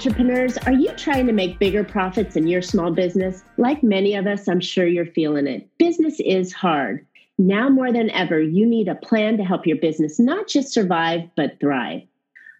entrepreneurs, 0.00 0.56
are 0.56 0.72
you 0.72 0.88
trying 0.92 1.26
to 1.26 1.32
make 1.32 1.58
bigger 1.58 1.84
profits 1.84 2.34
in 2.34 2.46
your 2.46 2.62
small 2.62 2.90
business? 2.90 3.44
Like 3.58 3.82
many 3.82 4.14
of 4.14 4.26
us, 4.26 4.48
I'm 4.48 4.58
sure 4.58 4.86
you're 4.86 5.04
feeling 5.04 5.46
it. 5.46 5.68
Business 5.76 6.18
is 6.20 6.54
hard. 6.54 7.04
Now 7.36 7.68
more 7.68 7.92
than 7.92 8.08
ever, 8.08 8.40
you 8.40 8.64
need 8.64 8.88
a 8.88 8.94
plan 8.94 9.36
to 9.36 9.44
help 9.44 9.66
your 9.66 9.76
business 9.76 10.18
not 10.18 10.48
just 10.48 10.72
survive, 10.72 11.28
but 11.36 11.60
thrive. 11.60 12.00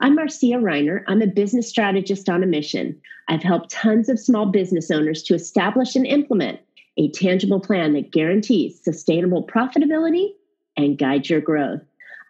I'm 0.03 0.17
Marcia 0.17 0.59
Reiner. 0.59 1.03
I'm 1.09 1.23
a 1.23 1.27
business 1.27 1.67
strategist 1.67 2.29
on 2.29 2.43
a 2.43 2.47
mission. 2.47 3.01
I've 3.29 3.43
helped 3.43 3.71
tons 3.71 4.11
of 4.11 4.21
small 4.21 4.45
business 4.45 4.91
owners 4.91 5.23
to 5.23 5.35
establish 5.35 5.97
and 5.97 6.07
implement 6.07 6.61
a 6.99 7.11
tangible 7.13 7.61
plan 7.61 7.95
that 7.95 8.11
guarantees 8.11 8.85
sustainable 8.85 9.47
profitability 9.47 10.35
and 10.77 10.99
guides 10.99 11.31
your 11.31 11.41
growth. 11.41 11.81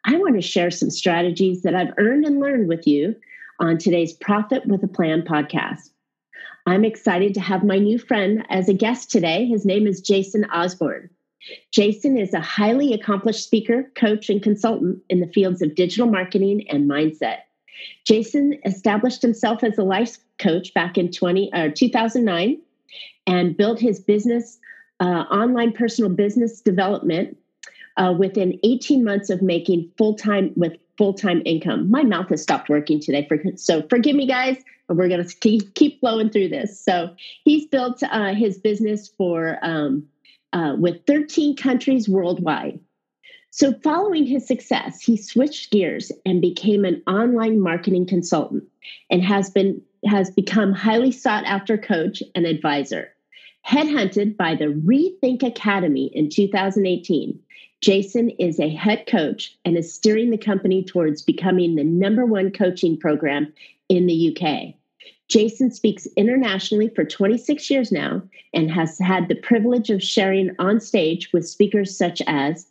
I 0.05 0.17
want 0.19 0.37
to 0.37 0.41
share 0.41 0.71
some 0.71 0.91
strategies 0.91 1.63
that 1.63 1.75
I've 1.75 1.95
earned 1.99 2.25
and 2.27 2.39
learned 2.39 2.69
with 2.69 2.87
you 2.87 3.17
on 3.61 3.77
today's 3.77 4.15
Profit 4.15 4.67
with 4.67 4.83
a 4.83 4.89
Plan 4.89 5.23
podcast. 5.23 5.91
I'm 6.67 6.85
excited 6.85 7.35
to 7.35 7.41
have 7.41 7.63
my 7.63 7.79
new 7.79 7.99
friend 7.99 8.45
as 8.49 8.69
a 8.69 8.75
guest 8.75 9.11
today. 9.11 9.47
His 9.47 9.67
name 9.67 9.87
is 9.87 10.01
Jason 10.01 10.47
Osborne. 10.47 11.11
Jason 11.71 12.19
is 12.19 12.35
a 12.35 12.41
highly 12.41 12.93
accomplished 12.93 13.45
speaker, 13.45 13.91
coach, 13.95 14.29
and 14.31 14.43
consultant 14.43 15.03
in 15.09 15.21
the 15.21 15.27
fields 15.27 15.63
of 15.63 15.75
digital 15.75 16.07
marketing 16.07 16.69
and 16.69 16.91
mindset. 16.91 17.39
Jason 18.05 18.59
established 18.65 19.23
himself 19.23 19.63
as 19.63 19.79
a 19.79 19.83
life 19.83 20.19
coach 20.39 20.73
back 20.75 20.99
in 20.99 21.11
20 21.11 21.51
or 21.53 21.67
uh, 21.67 21.71
2009 21.75 22.61
and 23.27 23.57
built 23.57 23.79
his 23.79 24.01
business 24.01 24.59
uh, 25.01 25.25
online 25.31 25.73
personal 25.73 26.11
business 26.11 26.61
development 26.61 27.37
uh, 27.97 28.15
within 28.19 28.59
18 28.65 29.03
months 29.03 29.31
of 29.31 29.41
making 29.41 29.91
full-time 29.97 30.53
with 30.57 30.77
full-time 31.01 31.41
income. 31.47 31.91
My 31.91 32.03
mouth 32.03 32.29
has 32.29 32.43
stopped 32.43 32.69
working 32.69 33.01
today, 33.01 33.27
for, 33.27 33.39
so 33.57 33.83
forgive 33.89 34.15
me, 34.15 34.27
guys. 34.27 34.59
But 34.87 34.99
we're 34.99 35.09
going 35.09 35.27
to 35.27 35.37
keep, 35.37 35.75
keep 35.75 35.99
flowing 35.99 36.29
through 36.29 36.49
this. 36.49 36.79
So 36.79 37.15
he's 37.45 37.67
built 37.67 38.03
uh, 38.03 38.35
his 38.35 38.59
business 38.59 39.09
for 39.09 39.59
um, 39.63 40.07
uh, 40.53 40.75
with 40.79 41.07
13 41.07 41.57
countries 41.57 42.07
worldwide. 42.07 42.81
So 43.49 43.73
following 43.83 44.27
his 44.27 44.47
success, 44.47 45.01
he 45.01 45.17
switched 45.17 45.73
gears 45.73 46.13
and 46.27 46.43
became 46.43 46.85
an 46.85 47.03
online 47.07 47.61
marketing 47.61 48.05
consultant, 48.05 48.65
and 49.09 49.25
has 49.25 49.49
been 49.49 49.81
has 50.07 50.31
become 50.31 50.75
highly 50.75 51.13
sought 51.13 51.45
after 51.47 51.79
coach 51.79 52.23
and 52.35 52.45
advisor. 52.45 53.09
Headhunted 53.67 54.37
by 54.37 54.55
the 54.55 54.67
Rethink 54.67 55.43
Academy 55.43 56.11
in 56.15 56.29
2018, 56.29 57.39
Jason 57.81 58.31
is 58.31 58.59
a 58.59 58.69
head 58.69 59.07
coach 59.07 59.57
and 59.65 59.77
is 59.77 59.93
steering 59.93 60.31
the 60.31 60.39
company 60.39 60.85
towards 60.85 61.23
becoming 61.23 61.75
the 61.75 61.85
number 61.85 62.27
one 62.27 62.51
coaching 62.51 62.99
program 62.99 63.53
in 63.89 64.07
the 64.07 64.37
UK. 64.37 64.75
Jason 65.29 65.71
speaks 65.71 66.07
internationally 66.17 66.89
for 66.89 67.05
26 67.05 67.71
years 67.71 67.93
now 67.93 68.21
and 68.53 68.71
has 68.71 68.99
had 68.99 69.29
the 69.29 69.37
privilege 69.37 69.89
of 69.89 70.03
sharing 70.03 70.51
on 70.59 70.81
stage 70.81 71.33
with 71.33 71.49
speakers 71.49 71.97
such 71.97 72.21
as 72.27 72.67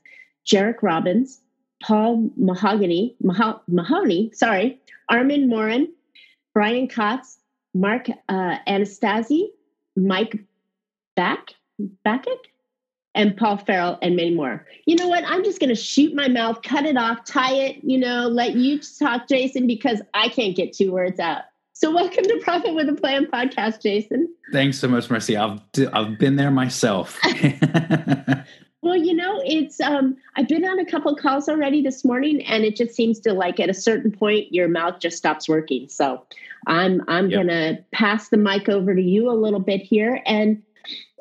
Jairek 0.45 0.81
Robbins, 0.81 1.39
Paul 1.81 2.29
Mahogany, 2.35 3.15
Mah- 3.23 3.61
Mahoney, 3.67 4.31
sorry, 4.33 4.79
Armand 5.07 5.47
Morin, 5.47 5.87
Brian 6.53 6.87
Kotz, 6.87 7.37
Mark 7.73 8.07
uh, 8.27 8.57
Anastasi, 8.67 9.47
Mike 9.95 10.37
Back, 11.19 11.55
Backett, 12.05 12.47
and 13.13 13.35
Paul 13.35 13.57
Farrell 13.57 13.99
and 14.01 14.15
many 14.15 14.33
more. 14.33 14.65
You 14.85 14.95
know 14.95 15.09
what? 15.09 15.25
I'm 15.25 15.43
just 15.43 15.59
going 15.59 15.67
to 15.67 15.75
shoot 15.75 16.15
my 16.15 16.29
mouth, 16.29 16.61
cut 16.61 16.85
it 16.85 16.95
off, 16.95 17.25
tie 17.25 17.55
it, 17.55 17.83
you 17.83 17.97
know, 17.97 18.29
let 18.29 18.55
you 18.55 18.79
talk, 18.79 19.27
Jason, 19.27 19.67
because 19.67 20.01
I 20.13 20.29
can't 20.29 20.55
get 20.55 20.71
two 20.71 20.93
words 20.93 21.19
out. 21.19 21.41
So, 21.73 21.93
welcome 21.93 22.23
to 22.23 22.39
Profit 22.41 22.73
with 22.73 22.87
a 22.87 22.93
Plan 22.93 23.25
podcast, 23.25 23.81
Jason. 23.81 24.33
Thanks 24.53 24.79
so 24.79 24.87
much, 24.87 25.09
Mercy. 25.09 25.35
I've 25.35 25.59
I've 25.91 26.17
been 26.17 26.37
there 26.37 26.51
myself. 26.51 27.19
well, 28.81 28.95
you 28.95 29.13
know, 29.13 29.41
it's 29.43 29.81
um, 29.81 30.15
I've 30.37 30.47
been 30.47 30.63
on 30.63 30.79
a 30.79 30.85
couple 30.85 31.13
calls 31.17 31.49
already 31.49 31.81
this 31.81 32.05
morning, 32.05 32.45
and 32.45 32.63
it 32.63 32.77
just 32.77 32.95
seems 32.95 33.19
to 33.21 33.33
like 33.33 33.59
at 33.59 33.69
a 33.69 33.73
certain 33.73 34.13
point 34.13 34.53
your 34.53 34.69
mouth 34.69 35.01
just 35.01 35.17
stops 35.17 35.49
working. 35.49 35.89
So, 35.89 36.25
I'm 36.67 37.03
I'm 37.09 37.29
yep. 37.29 37.41
gonna 37.41 37.79
pass 37.91 38.29
the 38.29 38.37
mic 38.37 38.69
over 38.69 38.95
to 38.95 39.01
you 39.01 39.29
a 39.29 39.35
little 39.35 39.59
bit 39.59 39.81
here 39.81 40.21
and 40.25 40.63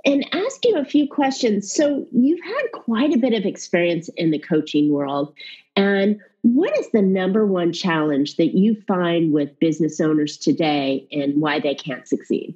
and 0.05 0.27
ask 0.33 0.65
you 0.65 0.77
a 0.77 0.85
few 0.85 1.09
questions. 1.09 1.73
So, 1.73 2.07
you've 2.13 2.45
had 2.45 2.73
quite 2.73 3.13
a 3.13 3.19
bit 3.19 3.35
of 3.35 3.45
experience 3.45 4.09
in 4.17 4.31
the 4.31 4.39
coaching 4.39 4.93
world. 4.93 5.35
And 5.77 6.21
what 6.43 6.77
is 6.79 6.91
the 6.93 7.03
number 7.03 7.47
one 7.47 7.73
challenge 7.73 8.37
that 8.37 8.57
you 8.57 8.81
find 8.87 9.33
with 9.33 9.59
business 9.59 10.01
owners 10.01 10.37
today 10.37 11.07
and 11.13 11.41
why 11.41 11.61
they 11.61 11.75
can't 11.75 12.07
succeed? 12.07 12.55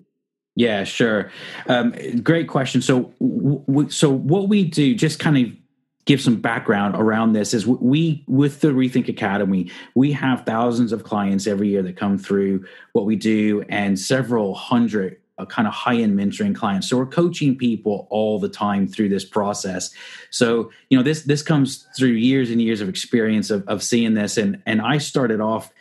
Yeah, 0.55 0.85
sure. 0.85 1.31
Um, 1.69 1.93
great 2.23 2.49
question. 2.49 2.83
So, 2.83 3.13
w- 3.21 3.89
so 3.89 4.11
what 4.11 4.49
we 4.49 4.65
do, 4.65 4.95
just 4.95 5.19
kind 5.19 5.39
of 5.39 5.53
give 6.05 6.21
some 6.21 6.41
background 6.41 6.95
around 6.97 7.33
this, 7.33 7.55
is 7.55 7.67
we 7.67 8.25
with 8.29 8.61
the 8.61 8.69
Rethink 8.69 9.09
Academy, 9.09 9.71
we 9.95 10.13
have 10.13 10.45
thousands 10.45 10.93
of 10.93 11.05
clients 11.05 11.47
every 11.47 11.69
year 11.69 11.83
that 11.83 11.97
come 11.97 12.19
through 12.19 12.67
what 12.93 13.07
we 13.07 13.17
do, 13.17 13.65
and 13.69 13.99
several 13.99 14.55
hundred 14.55 15.22
a 15.43 15.47
kind 15.47 15.69
of 15.69 15.75
high 15.75 15.97
end 15.97 16.19
mentoring 16.19 16.55
clients. 16.55 16.89
So 16.89 16.97
we're 16.97 17.07
coaching 17.07 17.57
people 17.57 18.07
all 18.11 18.39
the 18.39 18.49
time 18.49 18.87
through 18.87 19.11
this 19.11 19.25
process. 19.25 19.91
So 20.31 20.71
you 20.89 20.97
know 20.97 21.03
this 21.03 21.23
this 21.23 21.43
comes 21.43 21.87
through 21.97 22.13
years 22.13 22.51
and 22.51 22.63
years 22.63 22.81
of 22.81 22.89
experience 22.89 23.51
of, 23.51 23.67
of 23.69 23.83
seeing 23.83 24.15
this. 24.15 24.37
And 24.37 24.63
and 24.67 24.81
I 24.81 24.99
started 24.99 25.41
off 25.41 25.73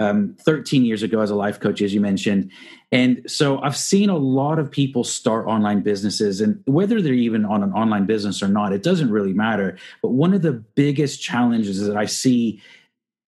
um, 0.00 0.34
13 0.40 0.84
years 0.84 1.02
ago 1.02 1.20
as 1.20 1.30
a 1.30 1.34
life 1.34 1.60
coach, 1.60 1.82
as 1.82 1.92
you 1.92 2.00
mentioned. 2.00 2.50
And 2.90 3.22
so 3.30 3.60
I've 3.60 3.76
seen 3.76 4.08
a 4.08 4.16
lot 4.16 4.58
of 4.58 4.70
people 4.70 5.04
start 5.04 5.46
online 5.46 5.82
businesses, 5.82 6.40
and 6.40 6.60
whether 6.66 7.00
they're 7.00 7.12
even 7.12 7.44
on 7.44 7.62
an 7.62 7.72
online 7.72 8.06
business 8.06 8.42
or 8.42 8.48
not, 8.48 8.72
it 8.72 8.82
doesn't 8.82 9.10
really 9.10 9.34
matter. 9.34 9.76
But 10.02 10.12
one 10.12 10.34
of 10.34 10.42
the 10.42 10.52
biggest 10.52 11.22
challenges 11.22 11.86
that 11.86 11.96
I 11.96 12.06
see 12.06 12.60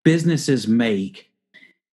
businesses 0.03 0.67
make 0.67 1.31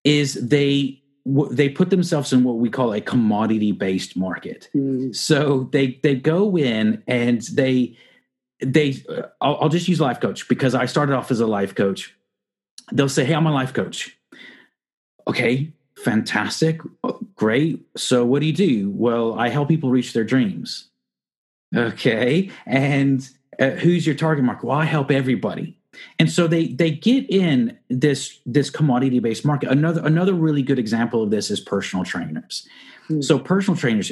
is 0.04 0.34
they 0.36 1.04
they 1.26 1.70
put 1.70 1.90
themselves 1.90 2.34
in 2.34 2.44
what 2.44 2.58
we 2.58 2.70
call 2.70 2.94
a 2.94 3.02
commodity 3.02 3.72
based 3.72 4.16
market. 4.16 4.70
Mm. 4.76 5.16
So 5.16 5.70
they 5.72 6.00
they 6.04 6.16
go 6.16 6.58
in 6.58 7.04
and 7.08 7.42
they 7.42 7.98
they 8.60 9.04
uh, 9.10 9.24
I'll, 9.42 9.58
I'll, 9.62 9.70
just 9.70 9.88
use 9.88 10.00
life 10.00 10.20
coach 10.20 10.48
because 10.48 10.76
I 10.76 10.86
started 10.86 11.16
off 11.16 11.32
as 11.32 11.40
a 11.40 11.48
life 11.48 11.76
coach. 11.76 12.16
They'll 12.92 13.10
say, 13.10 13.26
"Hey, 13.26 13.36
I'm 13.36 13.46
a 13.46 13.52
life 13.52 13.74
coach." 13.74 14.18
Okay, 15.28 15.72
fantastic, 15.98 16.82
oh, 17.04 17.20
great. 17.36 17.86
So 17.96 18.26
what 18.26 18.40
do 18.40 18.48
you 18.48 18.54
do? 18.54 18.90
Well, 18.92 19.38
I 19.38 19.50
help 19.50 19.68
people 19.68 19.92
reach 19.92 20.14
their 20.14 20.24
dreams. 20.24 20.90
Okay, 21.76 22.50
and 22.66 23.28
uh, 23.60 23.72
who's 23.72 24.06
your 24.06 24.16
target 24.16 24.44
market? 24.44 24.66
Well, 24.66 24.78
I 24.78 24.86
help 24.86 25.12
everybody 25.12 25.79
and 26.18 26.32
so 26.32 26.48
they 26.48 26.68
they 26.68 26.92
get 26.92 27.30
in 27.30 27.78
this 27.90 28.40
this 28.46 28.70
commodity 28.70 29.20
based 29.20 29.46
market. 29.46 29.70
Another 29.70 30.06
another 30.06 30.34
really 30.34 30.62
good 30.62 30.80
example 30.80 31.24
of 31.24 31.32
this 31.32 31.50
is 31.52 31.60
personal 31.60 32.06
trainers. 32.06 32.68
Mm. 33.10 33.24
so 33.24 33.40
personal 33.40 33.78
trainers 33.78 34.12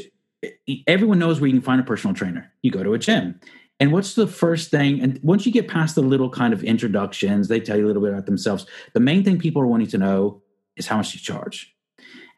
everyone 0.88 1.20
knows 1.20 1.40
where 1.40 1.48
you 1.48 1.54
can 1.54 1.62
find 1.62 1.82
a 1.82 1.84
personal 1.84 2.16
trainer. 2.16 2.52
You 2.62 2.72
go 2.72 2.84
to 2.84 2.94
a 2.94 3.00
gym. 3.00 3.40
And 3.80 3.92
what's 3.92 4.16
the 4.16 4.26
first 4.26 4.72
thing 4.72 5.02
and 5.02 5.20
once 5.22 5.46
you 5.46 5.52
get 5.52 5.68
past 5.68 5.94
the 5.94 6.02
little 6.02 6.32
kind 6.32 6.52
of 6.52 6.64
introductions 6.64 7.48
they 7.48 7.60
tell 7.60 7.78
you 7.78 7.86
a 7.86 7.88
little 7.88 8.02
bit 8.02 8.12
about 8.12 8.26
themselves 8.26 8.66
the 8.94 9.00
main 9.00 9.24
thing 9.24 9.38
people 9.38 9.62
are 9.62 9.68
wanting 9.68 9.88
to 9.90 10.00
know 10.00 10.42
is 10.78 10.88
how 10.88 10.98
much 10.98 11.14
you 11.14 11.20
charge? 11.20 11.76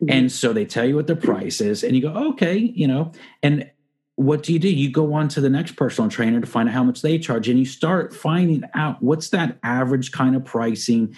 Mm. 0.03 0.11
and 0.11 0.31
so 0.31 0.51
they 0.51 0.65
tell 0.65 0.85
you 0.85 0.95
what 0.95 1.07
the 1.07 1.15
price 1.15 1.61
is 1.61 1.81
and 1.81 1.95
you 1.95 2.01
go 2.01 2.13
okay 2.31 2.57
you 2.57 2.87
know? 2.87 3.13
And 3.41 3.71
what 4.19 4.43
do 4.43 4.51
you 4.51 4.59
do? 4.59 4.67
You 4.67 4.91
go 4.91 5.13
on 5.13 5.29
to 5.29 5.39
the 5.39 5.49
next 5.49 5.77
personal 5.77 6.09
trainer 6.09 6.41
to 6.41 6.45
find 6.45 6.67
out 6.67 6.75
how 6.75 6.83
much 6.83 7.01
they 7.01 7.17
charge, 7.17 7.47
and 7.47 7.57
you 7.57 7.63
start 7.63 8.13
finding 8.13 8.65
out 8.73 9.01
what's 9.01 9.29
that 9.29 9.57
average 9.63 10.11
kind 10.11 10.35
of 10.35 10.43
pricing. 10.43 11.15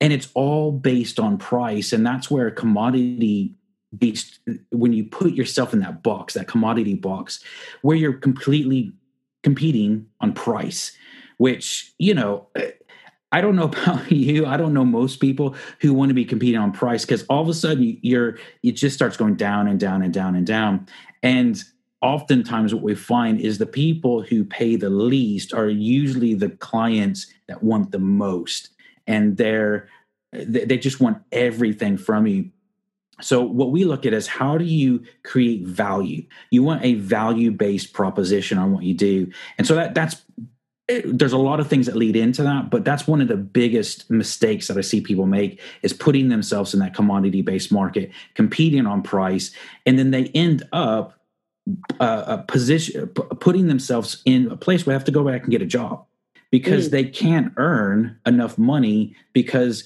And 0.00 0.12
it's 0.12 0.28
all 0.34 0.72
based 0.72 1.20
on 1.20 1.38
price. 1.38 1.92
And 1.92 2.04
that's 2.04 2.28
where 2.28 2.50
commodity 2.50 3.54
based, 3.96 4.40
when 4.70 4.92
you 4.92 5.04
put 5.04 5.34
yourself 5.34 5.72
in 5.72 5.78
that 5.80 6.02
box, 6.02 6.34
that 6.34 6.48
commodity 6.48 6.94
box, 6.94 7.40
where 7.82 7.96
you're 7.96 8.14
completely 8.14 8.94
competing 9.44 10.06
on 10.20 10.32
price, 10.32 10.90
which, 11.36 11.92
you 11.98 12.14
know, 12.14 12.48
I 13.30 13.40
don't 13.40 13.54
know 13.54 13.64
about 13.72 14.10
you. 14.10 14.44
I 14.44 14.56
don't 14.56 14.74
know 14.74 14.84
most 14.84 15.20
people 15.20 15.54
who 15.80 15.94
want 15.94 16.08
to 16.08 16.14
be 16.14 16.24
competing 16.24 16.60
on 16.60 16.72
price 16.72 17.04
because 17.04 17.22
all 17.28 17.42
of 17.42 17.48
a 17.48 17.54
sudden 17.54 17.96
you're, 18.02 18.38
it 18.64 18.72
just 18.72 18.96
starts 18.96 19.16
going 19.16 19.36
down 19.36 19.68
and 19.68 19.78
down 19.78 20.02
and 20.02 20.12
down 20.12 20.34
and 20.34 20.44
down. 20.44 20.88
And 21.22 21.62
oftentimes 22.02 22.74
what 22.74 22.82
we 22.82 22.94
find 22.94 23.40
is 23.40 23.58
the 23.58 23.66
people 23.66 24.22
who 24.22 24.44
pay 24.44 24.76
the 24.76 24.90
least 24.90 25.52
are 25.52 25.68
usually 25.68 26.34
the 26.34 26.50
clients 26.50 27.26
that 27.46 27.62
want 27.62 27.92
the 27.92 27.98
most. 27.98 28.70
And 29.06 29.36
they're 29.36 29.88
they 30.32 30.78
just 30.78 31.00
want 31.00 31.18
everything 31.32 31.98
from 31.98 32.26
you. 32.26 32.50
So 33.20 33.42
what 33.42 33.72
we 33.72 33.84
look 33.84 34.06
at 34.06 34.14
is 34.14 34.26
how 34.26 34.56
do 34.56 34.64
you 34.64 35.02
create 35.24 35.66
value? 35.66 36.24
You 36.50 36.62
want 36.62 36.84
a 36.84 36.94
value 36.94 37.50
based 37.50 37.92
proposition 37.92 38.56
on 38.56 38.72
what 38.72 38.84
you 38.84 38.94
do. 38.94 39.30
And 39.58 39.66
so 39.66 39.74
that 39.74 39.94
that's 39.94 40.22
there's 41.04 41.32
a 41.32 41.38
lot 41.38 41.60
of 41.60 41.68
things 41.68 41.86
that 41.86 41.94
lead 41.94 42.16
into 42.16 42.42
that, 42.42 42.70
but 42.70 42.84
that's 42.84 43.06
one 43.06 43.20
of 43.20 43.28
the 43.28 43.36
biggest 43.36 44.10
mistakes 44.10 44.66
that 44.66 44.76
I 44.76 44.80
see 44.80 45.00
people 45.00 45.26
make 45.26 45.60
is 45.82 45.92
putting 45.92 46.28
themselves 46.28 46.74
in 46.74 46.80
that 46.80 46.94
commodity 46.94 47.42
based 47.42 47.70
market, 47.70 48.10
competing 48.34 48.86
on 48.86 49.02
price, 49.02 49.52
and 49.86 49.98
then 49.98 50.10
they 50.10 50.26
end 50.34 50.66
up 50.72 51.19
uh, 51.98 52.24
a 52.26 52.38
position 52.38 53.08
putting 53.08 53.68
themselves 53.68 54.22
in 54.24 54.50
a 54.50 54.56
place 54.56 54.86
where 54.86 54.92
they 54.92 54.96
have 54.96 55.04
to 55.04 55.12
go 55.12 55.24
back 55.24 55.42
and 55.42 55.50
get 55.50 55.62
a 55.62 55.66
job 55.66 56.04
because 56.50 56.88
mm. 56.88 56.90
they 56.92 57.04
can't 57.04 57.52
earn 57.56 58.18
enough 58.26 58.58
money 58.58 59.14
because 59.32 59.84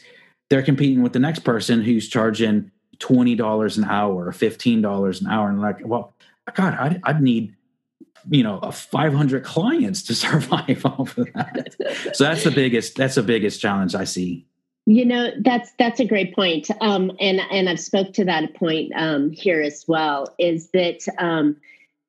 they're 0.51 0.63
competing 0.63 1.03
with 1.03 1.13
the 1.13 1.19
next 1.19 1.41
person 1.41 1.83
who's 1.83 2.09
charging 2.09 2.71
twenty 2.99 3.35
dollars 3.35 3.77
an 3.79 3.85
hour, 3.85 4.27
or 4.27 4.33
fifteen 4.33 4.83
dollars 4.83 5.21
an 5.21 5.29
hour, 5.29 5.49
and 5.49 5.61
like, 5.61 5.79
well, 5.85 6.15
God, 6.55 6.75
I'd, 6.75 7.01
I'd 7.05 7.23
need 7.23 7.55
you 8.31 8.43
know 8.43 8.59
a 8.59 8.73
500 8.73 9.45
clients 9.45 10.03
to 10.05 10.15
survive 10.15 10.85
off 10.85 11.17
of 11.19 11.33
that. 11.35 11.75
So 12.15 12.25
that's 12.25 12.45
the 12.45 12.51
biggest 12.51 12.97
that's 12.97 13.17
the 13.17 13.23
biggest 13.23 13.61
challenge 13.61 13.95
i 13.95 14.05
see. 14.05 14.47
You 14.87 15.05
know 15.05 15.31
that's 15.41 15.73
that's 15.79 16.01
a 16.01 16.05
great 16.05 16.35
point. 16.35 16.71
Um, 16.81 17.11
and 17.21 17.41
and 17.51 17.69
i've 17.69 17.81
spoke 17.81 18.13
to 18.15 18.25
that 18.25 18.55
point 18.55 18.93
um, 18.95 19.31
here 19.31 19.63
as 19.63 19.85
well 19.89 20.35
is 20.39 20.69
that 20.71 21.01
um, 21.19 21.57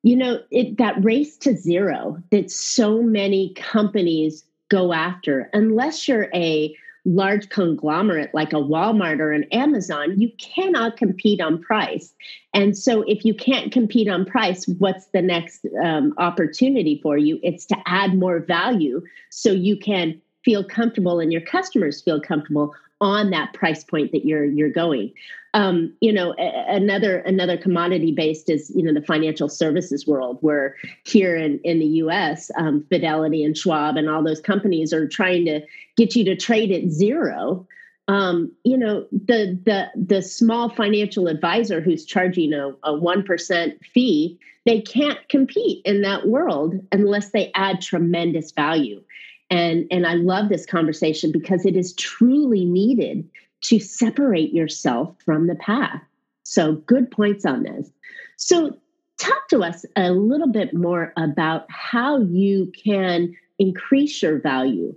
you 0.06 0.14
know 0.14 0.38
it 0.52 0.78
that 0.78 1.02
race 1.04 1.36
to 1.36 1.56
zero 1.56 2.22
that 2.30 2.48
so 2.48 3.02
many 3.02 3.52
companies 3.54 4.44
go 4.68 4.92
after 4.92 5.50
unless 5.52 6.06
you're 6.06 6.28
a 6.32 6.76
large 7.04 7.48
conglomerate 7.50 8.34
like 8.34 8.52
a 8.52 8.56
Walmart 8.56 9.20
or 9.20 9.30
an 9.30 9.44
Amazon, 9.52 10.20
you 10.20 10.28
cannot 10.38 10.96
compete 10.96 11.40
on 11.40 11.62
price. 11.62 12.12
And 12.52 12.76
so, 12.76 13.02
if 13.02 13.24
you 13.24 13.32
can't 13.32 13.70
compete 13.70 14.08
on 14.08 14.24
price, 14.24 14.66
what's 14.78 15.06
the 15.06 15.22
next 15.22 15.64
um, 15.84 16.14
opportunity 16.18 16.98
for 17.00 17.16
you? 17.16 17.38
It's 17.44 17.64
to 17.66 17.76
add 17.86 18.18
more 18.18 18.40
value 18.40 19.02
so 19.30 19.52
you 19.52 19.76
can 19.76 20.20
feel 20.44 20.64
comfortable 20.64 21.20
and 21.20 21.32
your 21.32 21.42
customers 21.42 22.02
feel 22.02 22.20
comfortable 22.20 22.74
on 23.00 23.30
that 23.30 23.52
price 23.52 23.84
point 23.84 24.12
that 24.12 24.24
you're 24.24 24.44
you're 24.44 24.70
going. 24.70 25.12
Um, 25.54 25.94
you 26.00 26.12
know, 26.12 26.34
another 26.38 27.18
another 27.20 27.56
commodity 27.56 28.12
based 28.12 28.50
is 28.50 28.70
you 28.74 28.82
know 28.82 28.92
the 28.92 29.04
financial 29.06 29.48
services 29.48 30.06
world, 30.06 30.38
where 30.40 30.76
here 31.04 31.36
in 31.36 31.60
in 31.64 31.78
the 31.78 31.86
U.S., 31.86 32.50
um, 32.58 32.84
Fidelity 32.88 33.42
and 33.44 33.56
Schwab 33.56 33.96
and 33.96 34.08
all 34.08 34.22
those 34.22 34.40
companies 34.40 34.92
are 34.92 35.08
trying 35.08 35.46
to 35.46 35.60
get 35.96 36.14
you 36.14 36.24
to 36.24 36.36
trade 36.36 36.70
at 36.72 36.90
zero. 36.90 37.66
Um, 38.08 38.52
you 38.64 38.76
know, 38.76 39.06
the 39.10 39.58
the 39.64 39.88
the 39.96 40.22
small 40.22 40.68
financial 40.68 41.26
advisor 41.26 41.80
who's 41.80 42.04
charging 42.04 42.52
a 42.52 42.94
one 42.94 43.22
percent 43.22 43.82
fee, 43.84 44.38
they 44.64 44.80
can't 44.80 45.26
compete 45.28 45.80
in 45.84 46.02
that 46.02 46.28
world 46.28 46.74
unless 46.92 47.30
they 47.30 47.50
add 47.54 47.80
tremendous 47.80 48.52
value 48.52 49.02
and 49.50 49.86
and 49.90 50.06
i 50.06 50.14
love 50.14 50.48
this 50.48 50.66
conversation 50.66 51.32
because 51.32 51.64
it 51.64 51.76
is 51.76 51.94
truly 51.94 52.64
needed 52.64 53.28
to 53.60 53.78
separate 53.78 54.52
yourself 54.52 55.14
from 55.24 55.46
the 55.46 55.54
path 55.56 56.02
so 56.42 56.74
good 56.74 57.10
points 57.10 57.44
on 57.44 57.62
this 57.62 57.90
so 58.36 58.76
talk 59.18 59.48
to 59.48 59.62
us 59.62 59.84
a 59.96 60.10
little 60.10 60.48
bit 60.48 60.74
more 60.74 61.12
about 61.16 61.66
how 61.70 62.18
you 62.18 62.72
can 62.84 63.34
increase 63.58 64.22
your 64.22 64.40
value 64.40 64.94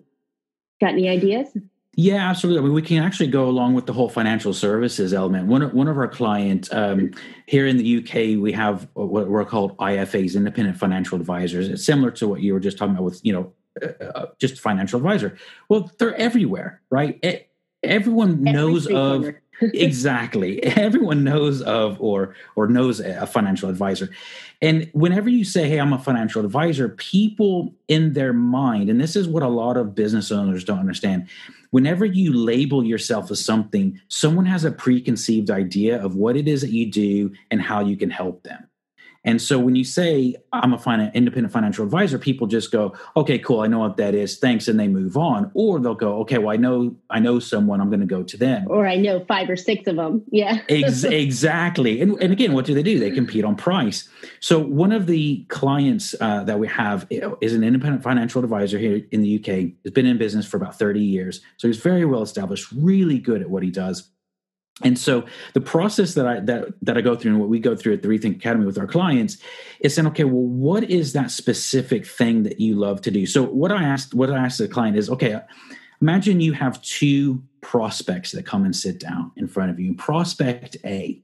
got 0.81 0.93
any 0.93 1.07
ideas 1.07 1.55
yeah, 2.01 2.29
absolutely. 2.29 2.61
I 2.61 2.63
mean, 2.63 2.73
we 2.73 2.81
can 2.81 3.03
actually 3.03 3.27
go 3.27 3.49
along 3.49 3.73
with 3.73 3.85
the 3.85 3.91
whole 3.91 4.07
financial 4.07 4.53
services 4.53 5.13
element. 5.13 5.47
One 5.47 5.61
of, 5.61 5.73
one 5.73 5.89
of 5.89 5.97
our 5.97 6.07
clients 6.07 6.71
um, 6.71 7.11
here 7.45 7.67
in 7.67 7.75
the 7.75 7.97
UK, 7.97 8.41
we 8.41 8.53
have 8.53 8.87
what 8.93 9.27
we're 9.27 9.43
called 9.43 9.75
IFAs, 9.79 10.37
independent 10.37 10.77
financial 10.77 11.19
advisors. 11.19 11.67
It's 11.67 11.85
similar 11.85 12.09
to 12.11 12.27
what 12.29 12.39
you 12.39 12.53
were 12.53 12.61
just 12.61 12.77
talking 12.77 12.93
about 12.93 13.03
with 13.03 13.19
you 13.23 13.33
know 13.33 13.51
uh, 13.81 14.27
just 14.39 14.59
financial 14.59 14.97
advisor. 14.97 15.37
Well, 15.67 15.91
they're 15.97 16.15
everywhere, 16.15 16.81
right? 16.89 17.19
It, 17.21 17.49
everyone 17.83 18.43
knows 18.43 18.87
of 18.87 19.33
exactly. 19.61 20.63
Everyone 20.63 21.23
knows 21.23 21.61
of 21.61 22.01
or 22.01 22.35
or 22.55 22.67
knows 22.67 22.99
a 22.99 23.27
financial 23.27 23.69
advisor. 23.69 24.09
And 24.61 24.89
whenever 24.93 25.29
you 25.29 25.43
say, 25.43 25.67
"Hey, 25.67 25.79
I'm 25.79 25.93
a 25.93 25.99
financial 25.99 26.43
advisor," 26.43 26.89
people 26.89 27.73
in 27.87 28.13
their 28.13 28.33
mind, 28.33 28.89
and 28.89 28.99
this 28.99 29.15
is 29.15 29.27
what 29.27 29.43
a 29.43 29.47
lot 29.47 29.77
of 29.77 29.95
business 29.95 30.31
owners 30.31 30.63
don't 30.63 30.79
understand. 30.79 31.27
Whenever 31.71 32.05
you 32.05 32.33
label 32.33 32.83
yourself 32.83 33.29
as 33.31 33.43
something, 33.43 33.99
someone 34.07 34.45
has 34.45 34.63
a 34.63 34.71
preconceived 34.71 35.51
idea 35.51 36.03
of 36.03 36.15
what 36.15 36.35
it 36.35 36.47
is 36.47 36.61
that 36.61 36.71
you 36.71 36.89
do 36.89 37.31
and 37.51 37.61
how 37.61 37.79
you 37.81 37.95
can 37.95 38.09
help 38.09 38.43
them. 38.43 38.68
And 39.23 39.41
so 39.41 39.59
when 39.59 39.75
you 39.75 39.83
say 39.83 40.35
I'm 40.53 40.73
a 40.73 40.77
fin- 40.77 41.11
independent 41.13 41.51
financial 41.51 41.83
advisor, 41.83 42.17
people 42.17 42.47
just 42.47 42.71
go, 42.71 42.93
"Okay, 43.17 43.37
cool, 43.39 43.61
I 43.61 43.67
know 43.67 43.79
what 43.79 43.97
that 43.97 44.15
is. 44.15 44.37
Thanks," 44.37 44.67
and 44.67 44.79
they 44.79 44.87
move 44.87 45.17
on. 45.17 45.51
Or 45.53 45.79
they'll 45.79 45.95
go, 45.95 46.19
"Okay, 46.19 46.37
well, 46.37 46.49
I 46.49 46.57
know 46.57 46.95
I 47.09 47.19
know 47.19 47.39
someone. 47.39 47.81
I'm 47.81 47.89
going 47.89 47.99
to 47.99 48.05
go 48.05 48.23
to 48.23 48.37
them." 48.37 48.65
Or 48.69 48.87
I 48.87 48.95
know 48.95 49.23
five 49.25 49.49
or 49.49 49.55
six 49.55 49.87
of 49.87 49.97
them. 49.97 50.23
Yeah, 50.31 50.59
Ex- 50.69 51.03
exactly. 51.29 52.01
And, 52.01 52.21
and 52.21 52.31
again, 52.31 52.53
what 52.53 52.65
do 52.65 52.73
they 52.73 52.83
do? 52.83 52.99
They 52.99 53.11
compete 53.11 53.43
on 53.43 53.55
price. 53.55 54.07
So 54.39 54.59
one 54.59 54.91
of 54.91 55.07
the 55.07 55.45
clients 55.49 56.15
uh, 56.19 56.43
that 56.45 56.59
we 56.59 56.67
have 56.67 57.05
is 57.09 57.53
an 57.53 57.63
independent 57.63 58.03
financial 58.03 58.43
advisor 58.43 58.77
here 58.77 59.01
in 59.11 59.21
the 59.21 59.39
UK. 59.39 59.73
Has 59.83 59.93
been 59.93 60.05
in 60.05 60.17
business 60.17 60.45
for 60.45 60.57
about 60.57 60.77
30 60.77 61.01
years, 61.01 61.41
so 61.57 61.67
he's 61.67 61.77
very 61.77 62.05
well 62.05 62.21
established, 62.21 62.71
really 62.71 63.19
good 63.19 63.41
at 63.41 63.49
what 63.49 63.63
he 63.63 63.69
does 63.69 64.09
and 64.83 64.97
so 64.97 65.25
the 65.53 65.61
process 65.61 66.13
that 66.13 66.27
I 66.27 66.39
that 66.41 66.73
that 66.81 66.97
I 66.97 67.01
go 67.01 67.15
through 67.15 67.31
and 67.31 67.39
what 67.39 67.49
we 67.49 67.59
go 67.59 67.75
through 67.75 67.93
at 67.93 68.01
the 68.01 68.07
Rethink 68.07 68.37
Academy 68.37 68.65
with 68.65 68.77
our 68.77 68.87
clients 68.87 69.37
is 69.79 69.93
saying, 69.93 70.07
okay, 70.07 70.23
well, 70.23 70.43
what 70.43 70.83
is 70.83 71.13
that 71.13 71.31
specific 71.31 72.05
thing 72.05 72.43
that 72.43 72.59
you 72.59 72.75
love 72.75 73.01
to 73.01 73.11
do? 73.11 73.25
So 73.25 73.43
what 73.43 73.71
I 73.71 73.83
asked 73.83 74.13
what 74.13 74.31
I 74.31 74.37
asked 74.37 74.57
the 74.57 74.67
client 74.67 74.97
is, 74.97 75.09
okay, 75.09 75.39
imagine 76.01 76.39
you 76.39 76.53
have 76.53 76.81
two 76.81 77.43
prospects 77.61 78.31
that 78.31 78.45
come 78.45 78.63
and 78.63 78.75
sit 78.75 78.99
down 78.99 79.31
in 79.35 79.47
front 79.47 79.71
of 79.71 79.79
you. 79.79 79.93
Prospect 79.95 80.77
A 80.85 81.21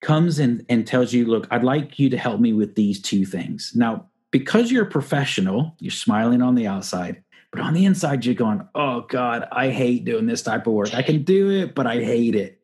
comes 0.00 0.38
in 0.38 0.64
and 0.68 0.86
tells 0.86 1.12
you, 1.12 1.26
look, 1.26 1.48
I'd 1.50 1.64
like 1.64 1.98
you 1.98 2.10
to 2.10 2.18
help 2.18 2.40
me 2.40 2.52
with 2.52 2.74
these 2.74 3.00
two 3.00 3.24
things. 3.24 3.72
Now, 3.74 4.06
because 4.30 4.70
you're 4.70 4.84
a 4.84 4.90
professional, 4.90 5.74
you're 5.80 5.90
smiling 5.90 6.42
on 6.42 6.54
the 6.54 6.66
outside. 6.66 7.22
But 7.50 7.62
on 7.62 7.72
the 7.72 7.86
inside, 7.86 8.26
you're 8.26 8.34
going, 8.34 8.66
oh 8.74 9.02
God, 9.08 9.48
I 9.50 9.70
hate 9.70 10.04
doing 10.04 10.26
this 10.26 10.42
type 10.42 10.66
of 10.66 10.74
work. 10.74 10.94
I 10.94 11.02
can 11.02 11.22
do 11.22 11.50
it, 11.50 11.74
but 11.74 11.86
I 11.86 11.96
hate 11.96 12.34
it. 12.34 12.57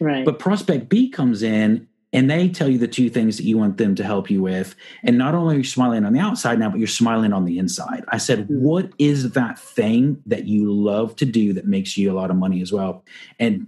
Right. 0.00 0.24
But 0.24 0.38
prospect 0.38 0.88
B 0.88 1.08
comes 1.08 1.42
in 1.42 1.88
and 2.12 2.30
they 2.30 2.48
tell 2.48 2.68
you 2.68 2.78
the 2.78 2.88
two 2.88 3.10
things 3.10 3.36
that 3.36 3.44
you 3.44 3.58
want 3.58 3.76
them 3.76 3.94
to 3.96 4.04
help 4.04 4.30
you 4.30 4.40
with. 4.40 4.74
And 5.02 5.18
not 5.18 5.34
only 5.34 5.56
are 5.56 5.58
you 5.58 5.64
smiling 5.64 6.04
on 6.04 6.12
the 6.12 6.20
outside 6.20 6.58
now, 6.58 6.70
but 6.70 6.78
you're 6.78 6.86
smiling 6.88 7.32
on 7.32 7.44
the 7.44 7.58
inside. 7.58 8.04
I 8.08 8.18
said, 8.18 8.44
mm-hmm. 8.44 8.62
what 8.62 8.92
is 8.98 9.32
that 9.32 9.58
thing 9.58 10.22
that 10.26 10.46
you 10.46 10.72
love 10.72 11.16
to 11.16 11.26
do 11.26 11.52
that 11.52 11.66
makes 11.66 11.96
you 11.96 12.10
a 12.10 12.14
lot 12.14 12.30
of 12.30 12.36
money 12.36 12.62
as 12.62 12.72
well? 12.72 13.04
And 13.38 13.66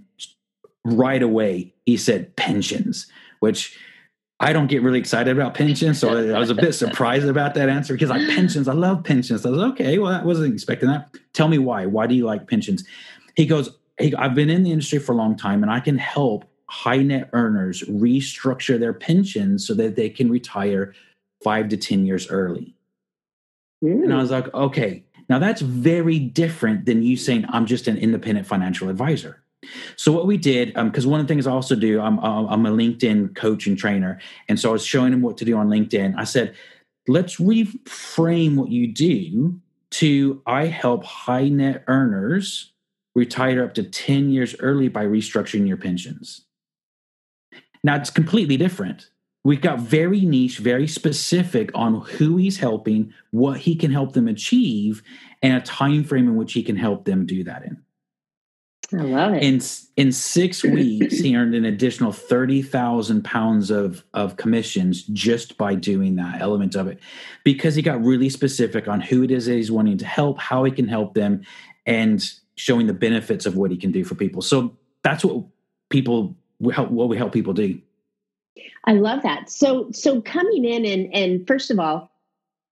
right 0.83 1.21
away, 1.21 1.73
he 1.85 1.97
said 1.97 2.35
pensions, 2.35 3.05
which 3.41 3.77
I 4.39 4.53
don't 4.53 4.65
get 4.65 4.81
really 4.81 4.97
excited 4.97 5.37
about 5.37 5.53
pensions, 5.53 5.99
so 5.99 6.09
I 6.33 6.39
was 6.39 6.49
a 6.49 6.55
bit 6.55 6.73
surprised 6.73 7.27
about 7.27 7.53
that 7.53 7.69
answer 7.69 7.93
because 7.93 8.09
like 8.09 8.27
pensions, 8.29 8.67
I 8.67 8.73
love 8.73 9.03
pensions. 9.03 9.45
I 9.45 9.51
was 9.51 9.59
okay. 9.59 9.99
Well, 9.99 10.11
I 10.11 10.23
wasn't 10.23 10.51
expecting 10.51 10.89
that. 10.89 11.15
Tell 11.33 11.47
me 11.47 11.59
why. 11.59 11.85
Why 11.85 12.07
do 12.07 12.15
you 12.15 12.25
like 12.25 12.47
pensions? 12.47 12.83
He 13.35 13.45
goes, 13.45 13.69
hey, 14.01 14.13
I've 14.17 14.35
been 14.35 14.49
in 14.49 14.63
the 14.63 14.71
industry 14.71 14.99
for 14.99 15.11
a 15.11 15.15
long 15.15 15.35
time, 15.37 15.63
and 15.63 15.71
I 15.71 15.79
can 15.79 15.97
help 15.97 16.45
high 16.67 17.03
net 17.03 17.29
earners 17.33 17.83
restructure 17.83 18.79
their 18.79 18.93
pensions 18.93 19.65
so 19.67 19.73
that 19.75 19.95
they 19.95 20.09
can 20.09 20.29
retire 20.29 20.93
five 21.43 21.69
to 21.69 21.77
ten 21.77 22.05
years 22.05 22.29
early. 22.29 22.75
Mm. 23.83 24.03
And 24.03 24.13
I 24.13 24.17
was 24.17 24.31
like, 24.31 24.53
okay, 24.53 25.03
now 25.29 25.39
that's 25.39 25.61
very 25.61 26.19
different 26.19 26.85
than 26.85 27.03
you 27.03 27.17
saying 27.17 27.45
I'm 27.49 27.65
just 27.65 27.87
an 27.87 27.97
independent 27.97 28.47
financial 28.47 28.89
advisor. 28.89 29.43
So 29.95 30.11
what 30.11 30.25
we 30.25 30.37
did, 30.37 30.73
because 30.73 31.05
um, 31.05 31.11
one 31.11 31.19
of 31.19 31.27
the 31.27 31.31
things 31.31 31.45
I 31.45 31.51
also 31.51 31.75
do, 31.75 32.01
I'm 32.01 32.19
I'm 32.19 32.65
a 32.65 32.71
LinkedIn 32.71 33.35
coach 33.35 33.67
and 33.67 33.77
trainer, 33.77 34.19
and 34.47 34.59
so 34.59 34.69
I 34.69 34.73
was 34.73 34.85
showing 34.85 35.13
him 35.13 35.21
what 35.21 35.37
to 35.37 35.45
do 35.45 35.57
on 35.57 35.67
LinkedIn. 35.67 36.15
I 36.17 36.23
said, 36.23 36.55
let's 37.07 37.37
reframe 37.37 38.55
what 38.55 38.69
you 38.69 38.87
do 38.87 39.59
to 39.91 40.41
I 40.45 40.65
help 40.65 41.03
high 41.03 41.49
net 41.49 41.83
earners 41.87 42.70
retire 43.15 43.63
up 43.63 43.73
to 43.75 43.83
10 43.83 44.29
years 44.29 44.55
early 44.59 44.87
by 44.87 45.05
restructuring 45.05 45.67
your 45.67 45.77
pensions. 45.77 46.45
Now 47.83 47.95
it's 47.95 48.09
completely 48.09 48.57
different. 48.57 49.09
We've 49.43 49.61
got 49.61 49.79
very 49.79 50.21
niche, 50.21 50.59
very 50.59 50.87
specific 50.87 51.71
on 51.73 52.01
who 52.01 52.37
he's 52.37 52.59
helping, 52.59 53.11
what 53.31 53.57
he 53.57 53.75
can 53.75 53.91
help 53.91 54.13
them 54.13 54.27
achieve, 54.27 55.01
and 55.41 55.55
a 55.55 55.61
time 55.61 56.03
frame 56.03 56.27
in 56.27 56.35
which 56.35 56.53
he 56.53 56.61
can 56.61 56.75
help 56.75 57.05
them 57.05 57.25
do 57.25 57.43
that 57.45 57.63
in. 57.63 57.81
I 58.93 59.03
love 59.03 59.33
it. 59.33 59.43
In 59.43 59.61
in 59.95 60.11
six 60.11 60.63
weeks, 60.63 61.17
he 61.17 61.35
earned 61.35 61.55
an 61.55 61.65
additional 61.65 62.11
thirty 62.11 62.61
thousand 62.61 63.23
pounds 63.23 63.71
of 63.71 64.03
of 64.13 64.37
commissions 64.37 65.03
just 65.03 65.57
by 65.57 65.75
doing 65.75 66.15
that 66.15 66.41
element 66.41 66.75
of 66.75 66.87
it, 66.87 66.99
because 67.43 67.73
he 67.73 67.81
got 67.81 68.03
really 68.03 68.29
specific 68.29 68.87
on 68.87 69.01
who 69.01 69.23
it 69.23 69.31
is 69.31 69.47
that 69.47 69.55
he's 69.55 69.71
wanting 69.71 69.97
to 69.99 70.05
help, 70.05 70.39
how 70.39 70.63
he 70.65 70.71
can 70.71 70.87
help 70.87 71.15
them, 71.15 71.41
and 71.85 72.31
showing 72.61 72.85
the 72.85 72.93
benefits 72.93 73.47
of 73.47 73.57
what 73.57 73.71
he 73.71 73.77
can 73.77 73.91
do 73.91 74.03
for 74.03 74.13
people. 74.13 74.41
So 74.41 74.77
that's 75.03 75.25
what 75.25 75.45
people. 75.89 76.37
What 76.59 77.09
we 77.09 77.17
help 77.17 77.33
people 77.33 77.53
do. 77.53 77.81
I 78.85 78.93
love 78.93 79.23
that. 79.23 79.49
So 79.49 79.89
so 79.91 80.21
coming 80.21 80.63
in 80.63 80.85
and 80.85 81.11
and 81.11 81.47
first 81.47 81.71
of 81.71 81.79
all, 81.79 82.11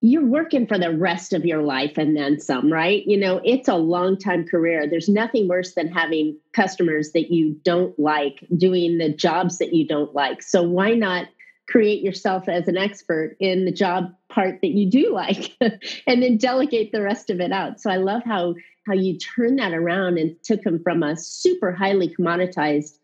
you're 0.01 0.27
working 0.27 0.67
for 0.67 0.77
the 0.77 0.95
rest 0.95 1.33
of 1.33 1.43
your 1.43 1.63
life 1.63 1.97
and 1.97 2.15
then 2.15 2.39
some, 2.39 2.71
right? 2.71 3.03
You 3.07 3.17
know, 3.17 3.41
it's 3.43 3.67
a 3.67 3.75
long 3.75 4.15
time 4.15 4.45
career. 4.45 4.87
There's 4.87 5.09
nothing 5.09 5.47
worse 5.47 5.73
than 5.73 5.87
having 5.87 6.37
customers 6.53 7.13
that 7.13 7.31
you 7.31 7.59
don't 7.63 7.97
like 7.97 8.45
doing 8.55 8.99
the 8.99 9.11
jobs 9.11 9.57
that 9.57 9.73
you 9.73 9.87
don't 9.87 10.13
like. 10.13 10.43
So 10.43 10.61
why 10.61 10.91
not 10.91 11.29
create 11.67 12.03
yourself 12.03 12.47
as 12.47 12.67
an 12.67 12.77
expert 12.77 13.37
in 13.39 13.65
the 13.65 13.71
job 13.71 14.13
part 14.29 14.59
that 14.61 14.69
you 14.69 14.89
do 14.89 15.13
like 15.13 15.55
and 16.07 16.21
then 16.21 16.37
delegate 16.37 16.91
the 16.91 17.01
rest 17.01 17.31
of 17.31 17.39
it 17.39 17.51
out. 17.51 17.79
So 17.81 17.89
I 17.89 17.97
love 17.97 18.21
how 18.23 18.53
how 18.89 18.95
you 18.95 19.17
turn 19.17 19.57
that 19.57 19.71
around 19.71 20.17
and 20.17 20.35
took 20.43 20.65
him 20.65 20.81
from 20.81 21.03
a 21.03 21.15
super 21.15 21.71
highly 21.71 22.13
commoditized 22.13 22.97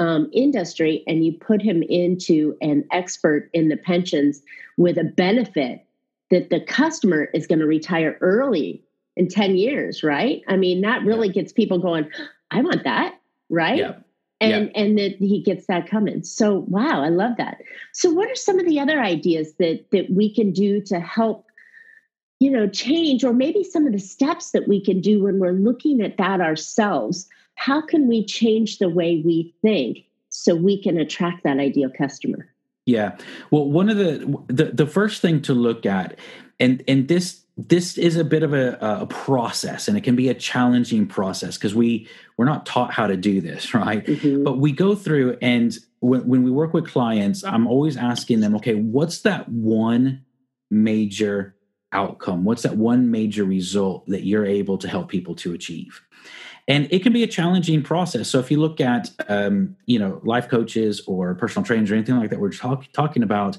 um, 0.00 0.28
industry 0.32 1.04
and 1.06 1.24
you 1.24 1.32
put 1.32 1.62
him 1.62 1.82
into 1.84 2.56
an 2.60 2.84
expert 2.90 3.48
in 3.52 3.68
the 3.68 3.76
pensions 3.76 4.42
with 4.76 4.98
a 4.98 5.04
benefit 5.04 5.86
that 6.30 6.50
the 6.50 6.60
customer 6.60 7.28
is 7.34 7.46
going 7.46 7.60
to 7.60 7.66
retire 7.66 8.18
early 8.20 8.82
in 9.16 9.28
10 9.28 9.56
years, 9.56 10.02
right? 10.02 10.42
I 10.48 10.56
mean, 10.56 10.80
that 10.80 11.04
really 11.04 11.28
yeah. 11.28 11.34
gets 11.34 11.52
people 11.52 11.78
going, 11.78 12.10
I 12.50 12.60
want 12.62 12.82
that, 12.84 13.20
right? 13.48 13.78
Yeah. 13.78 13.94
And 14.40 14.66
yeah. 14.66 14.80
and 14.80 14.98
that 14.98 15.16
he 15.18 15.42
gets 15.42 15.66
that 15.66 15.88
coming. 15.88 16.22
So 16.22 16.64
wow, 16.68 17.02
I 17.02 17.08
love 17.08 17.36
that. 17.38 17.60
So 17.92 18.10
what 18.10 18.30
are 18.30 18.36
some 18.36 18.60
of 18.60 18.66
the 18.66 18.78
other 18.78 19.00
ideas 19.00 19.54
that 19.58 19.90
that 19.90 20.10
we 20.10 20.32
can 20.32 20.52
do 20.52 20.80
to 20.82 21.00
help 21.00 21.47
you 22.40 22.50
know 22.50 22.68
change 22.68 23.24
or 23.24 23.32
maybe 23.32 23.64
some 23.64 23.86
of 23.86 23.92
the 23.92 23.98
steps 23.98 24.52
that 24.52 24.68
we 24.68 24.80
can 24.82 25.00
do 25.00 25.22
when 25.22 25.38
we're 25.38 25.52
looking 25.52 26.00
at 26.00 26.16
that 26.16 26.40
ourselves? 26.40 27.28
How 27.54 27.80
can 27.80 28.06
we 28.06 28.24
change 28.24 28.78
the 28.78 28.88
way 28.88 29.20
we 29.24 29.54
think 29.62 30.04
so 30.28 30.54
we 30.54 30.80
can 30.80 30.98
attract 30.98 31.42
that 31.42 31.58
ideal 31.58 31.90
customer? 31.90 32.48
Yeah. 32.86 33.16
Well, 33.50 33.68
one 33.68 33.90
of 33.90 33.96
the 33.96 34.38
the, 34.46 34.64
the 34.66 34.86
first 34.86 35.20
thing 35.20 35.42
to 35.42 35.54
look 35.54 35.84
at, 35.84 36.18
and 36.58 36.82
and 36.88 37.08
this 37.08 37.42
this 37.58 37.98
is 37.98 38.16
a 38.16 38.24
bit 38.24 38.44
of 38.44 38.54
a, 38.54 38.78
a 38.80 39.06
process, 39.06 39.88
and 39.88 39.98
it 39.98 40.04
can 40.04 40.14
be 40.14 40.28
a 40.28 40.34
challenging 40.34 41.06
process 41.06 41.58
because 41.58 41.74
we 41.74 42.08
we're 42.36 42.44
not 42.46 42.64
taught 42.64 42.92
how 42.92 43.06
to 43.06 43.16
do 43.16 43.40
this, 43.40 43.74
right? 43.74 44.06
Mm-hmm. 44.06 44.44
But 44.44 44.58
we 44.58 44.72
go 44.72 44.94
through, 44.94 45.36
and 45.42 45.76
when, 46.00 46.26
when 46.26 46.42
we 46.44 46.50
work 46.50 46.72
with 46.72 46.88
clients, 46.88 47.44
I'm 47.44 47.66
always 47.66 47.96
asking 47.96 48.40
them, 48.40 48.54
okay, 48.56 48.74
what's 48.74 49.20
that 49.22 49.48
one 49.48 50.24
major 50.70 51.56
outcome? 51.92 52.44
What's 52.44 52.62
that 52.62 52.76
one 52.76 53.10
major 53.10 53.44
result 53.44 54.06
that 54.06 54.24
you're 54.24 54.46
able 54.46 54.78
to 54.78 54.88
help 54.88 55.08
people 55.08 55.34
to 55.36 55.54
achieve? 55.54 56.02
and 56.68 56.86
it 56.90 57.02
can 57.02 57.14
be 57.14 57.22
a 57.22 57.26
challenging 57.26 57.82
process. 57.82 58.28
So 58.28 58.38
if 58.38 58.50
you 58.50 58.60
look 58.60 58.80
at 58.80 59.10
um, 59.28 59.74
you 59.86 59.98
know 59.98 60.20
life 60.22 60.48
coaches 60.48 61.02
or 61.06 61.34
personal 61.34 61.66
trainers 61.66 61.90
or 61.90 61.94
anything 61.94 62.18
like 62.18 62.30
that 62.30 62.38
we're 62.38 62.52
talk, 62.52 62.84
talking 62.92 63.22
about 63.22 63.58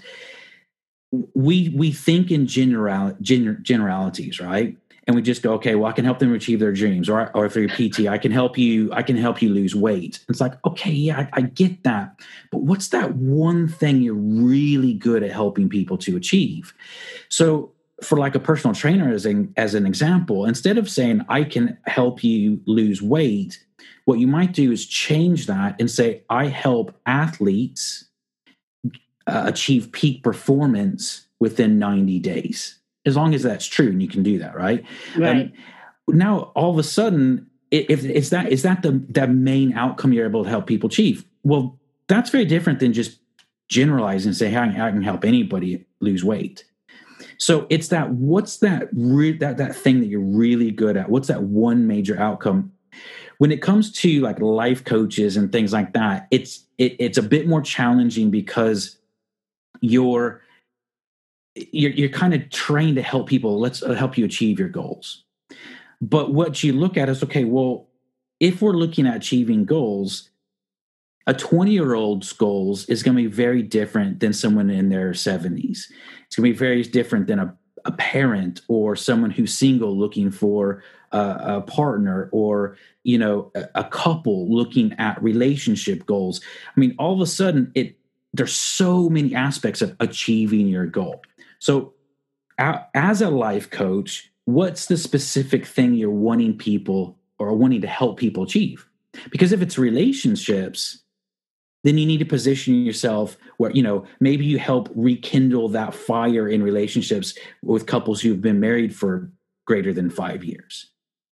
we 1.34 1.70
we 1.76 1.92
think 1.92 2.32
in 2.32 2.46
general 2.48 3.12
gener, 3.16 3.62
generalities 3.62 4.40
right? 4.40 4.78
And 5.08 5.16
we 5.16 5.24
just 5.24 5.42
go 5.42 5.54
okay 5.54 5.74
well 5.74 5.90
i 5.90 5.92
can 5.92 6.06
help 6.06 6.20
them 6.20 6.32
achieve 6.36 6.60
their 6.60 6.72
dreams 6.72 7.10
or, 7.10 7.36
or 7.36 7.48
if 7.48 7.56
they're 7.56 7.68
pt 7.68 8.02
i 8.02 8.20
can 8.20 8.32
help 8.32 8.60
you 8.60 8.94
i 8.94 9.02
can 9.02 9.18
help 9.18 9.42
you 9.42 9.52
lose 9.52 9.74
weight. 9.74 10.20
It's 10.30 10.40
like 10.40 10.64
okay 10.64 10.92
yeah 10.92 11.22
I, 11.22 11.30
I 11.34 11.42
get 11.42 11.84
that. 11.84 12.20
But 12.52 12.62
what's 12.62 12.90
that 12.90 13.16
one 13.16 13.68
thing 13.68 14.04
you're 14.04 14.14
really 14.14 14.94
good 14.94 15.24
at 15.24 15.32
helping 15.32 15.68
people 15.68 15.98
to 16.00 16.16
achieve? 16.16 16.76
So 17.28 17.72
for 18.04 18.18
like 18.18 18.36
a 18.36 18.40
personal 18.40 18.74
trainer 18.74 19.12
as 19.14 19.26
an, 19.26 19.54
as 19.58 19.76
an 19.76 19.86
example 19.86 20.46
instead 20.46 20.78
of 20.78 20.90
saying 20.90 21.22
i 21.30 21.44
can 21.44 21.78
help 21.86 22.24
you 22.24 22.62
lose 22.66 23.02
weight 23.02 23.64
what 24.06 24.20
you 24.20 24.28
might 24.28 24.54
do 24.54 24.72
is 24.72 24.86
change 24.86 25.48
that 25.48 25.76
and 25.80 25.90
say 25.90 26.24
i 26.30 26.48
help 26.48 26.98
athletes 27.06 28.10
uh, 29.30 29.44
achieve 29.46 29.92
peak 29.92 30.24
performance 30.24 31.28
within 31.40 31.80
90 31.80 32.20
days. 32.20 32.80
As 33.06 33.16
long 33.16 33.34
as 33.34 33.44
that's 33.44 33.66
true 33.66 33.88
and 33.88 34.02
you 34.02 34.08
can 34.08 34.24
do 34.24 34.40
that 34.40 34.56
right? 34.56 34.84
Right. 35.18 35.52
um, 36.08 36.18
now 36.18 36.52
all 36.56 36.72
of 36.72 36.78
a 36.78 36.84
sudden 36.84 37.48
if 37.72 38.04
is 38.04 38.32
that 38.32 38.52
is 38.52 38.64
that 38.64 38.82
the 38.82 39.04
the 39.10 39.28
main 39.28 39.74
outcome 39.74 40.12
you're 40.12 40.26
able 40.26 40.44
to 40.44 40.50
help 40.50 40.68
people 40.68 40.88
achieve? 40.88 41.24
Well 41.44 41.80
that's 42.08 42.30
very 42.30 42.46
different 42.46 42.80
than 42.80 42.94
just 42.94 43.20
generalizing 43.70 44.30
and 44.30 44.36
say 44.36 44.50
hey, 44.50 44.58
i 44.58 44.90
can 44.90 45.04
help 45.04 45.24
anybody 45.24 45.86
lose 46.00 46.24
weight 46.24 46.66
so 47.40 47.66
it's 47.70 47.88
that 47.88 48.12
what's 48.12 48.58
that 48.58 48.90
re- 48.94 49.38
that 49.38 49.58
that 49.58 49.76
thing 49.76 50.02
that 50.02 50.08
you're 50.08 50.20
really 50.20 50.72
good 50.72 50.98
at? 50.98 51.10
What's 51.10 51.30
that 51.30 51.44
one 51.44 51.88
major 51.88 52.20
outcome? 52.20 52.74
When 53.38 53.52
it 53.52 53.62
comes 53.62 53.92
to 53.94 54.20
like 54.20 54.42
life 54.42 54.84
coaches 54.84 55.38
and 55.38 55.50
things 55.52 55.72
like 55.72 55.94
that, 55.94 56.28
it's 56.32 56.66
it, 56.78 56.98
it's 57.00 57.18
a 57.18 57.24
bit 57.24 57.48
more 57.48 57.62
challenging 57.62 58.30
because 58.30 58.98
you're 59.80 60.42
you're, 61.56 61.92
you're 61.92 62.10
kind 62.10 62.34
of 62.34 62.50
trained 62.50 62.98
to 62.98 63.02
help 63.02 63.28
people. 63.28 63.58
Let's 63.60 63.82
uh, 63.82 63.94
help 63.94 64.18
you 64.18 64.26
achieve 64.26 64.60
your 64.60 64.70
goals. 64.70 65.24
But 66.02 66.34
what 66.34 66.62
you 66.64 66.74
look 66.74 66.98
at 66.98 67.08
is 67.08 67.24
okay. 67.24 67.46
Well, 67.46 67.88
if 68.42 68.62
we're 68.62 68.74
looking 68.74 69.08
at 69.08 69.16
achieving 69.16 69.64
goals, 69.64 70.29
a 71.28 71.34
20 71.34 71.72
year 71.72 71.94
old's 71.94 72.34
goals 72.34 72.86
is 72.86 73.04
going 73.04 73.16
to 73.16 73.24
be 73.24 73.30
very 73.30 73.62
different 73.62 74.20
than 74.20 74.34
someone 74.34 74.70
in 74.70 74.90
their 74.90 75.12
70s. 75.12 75.86
It's 76.26 76.36
going 76.36 76.50
to 76.50 76.54
be 76.54 76.58
very 76.58 76.84
different 76.84 77.28
than 77.28 77.40
a, 77.40 77.56
a 77.86 77.92
parent 77.92 78.62
or 78.68 78.96
someone 78.96 79.32
who's 79.32 79.54
single 79.54 79.98
looking 79.98 80.32
for 80.32 80.84
a, 81.12 81.38
a 81.58 81.62
partner 81.62 82.30
or 82.32 82.78
you 83.04 83.18
know 83.18 83.52
a, 83.56 83.68
a, 83.76 83.84
couple 83.86 84.54
looking 84.54 84.94
at 84.94 85.22
relationship 85.22 86.06
goals. 86.06 86.42
I 86.76 86.80
mean, 86.80 86.96
all 87.00 87.14
of 87.14 87.22
a 87.22 87.28
sudden, 87.28 87.72
it 87.76 87.98
there's 88.34 88.56
so 88.56 89.10
many 89.10 89.34
aspects 89.34 89.82
of 89.82 89.96
achieving 90.00 90.68
your 90.68 90.86
goal. 90.86 91.22
So, 91.60 91.94
as 92.58 93.22
a 93.22 93.30
life 93.30 93.70
coach, 93.70 94.32
what's 94.46 94.86
the 94.88 94.98
specific 94.98 95.66
thing 95.66 95.94
you're 95.94 96.12
wanting 96.12 96.58
people 96.58 97.18
or 97.38 97.54
wanting 97.54 97.82
to 97.82 97.88
help 97.88 98.20
people 98.20 98.44
achieve? 98.44 98.88
Because 99.32 99.52
if 99.52 99.62
it's 99.62 99.78
relationships, 99.78 101.02
then 101.84 101.98
you 101.98 102.06
need 102.06 102.18
to 102.18 102.26
position 102.26 102.86
yourself 102.86 103.38
where 103.58 103.72
you 103.72 103.84
know 103.84 104.06
maybe 104.20 104.46
you 104.46 104.60
help 104.60 104.90
rekindle 104.96 105.70
that 105.70 105.94
fire 105.94 106.48
in 106.48 106.64
relationships 106.64 107.38
with 107.64 107.86
couples 107.86 108.22
who've 108.22 108.42
been 108.42 108.60
married 108.60 108.96
for 108.96 109.32
greater 109.66 109.94
than 109.94 110.10
five 110.10 110.44
years. 110.44 110.88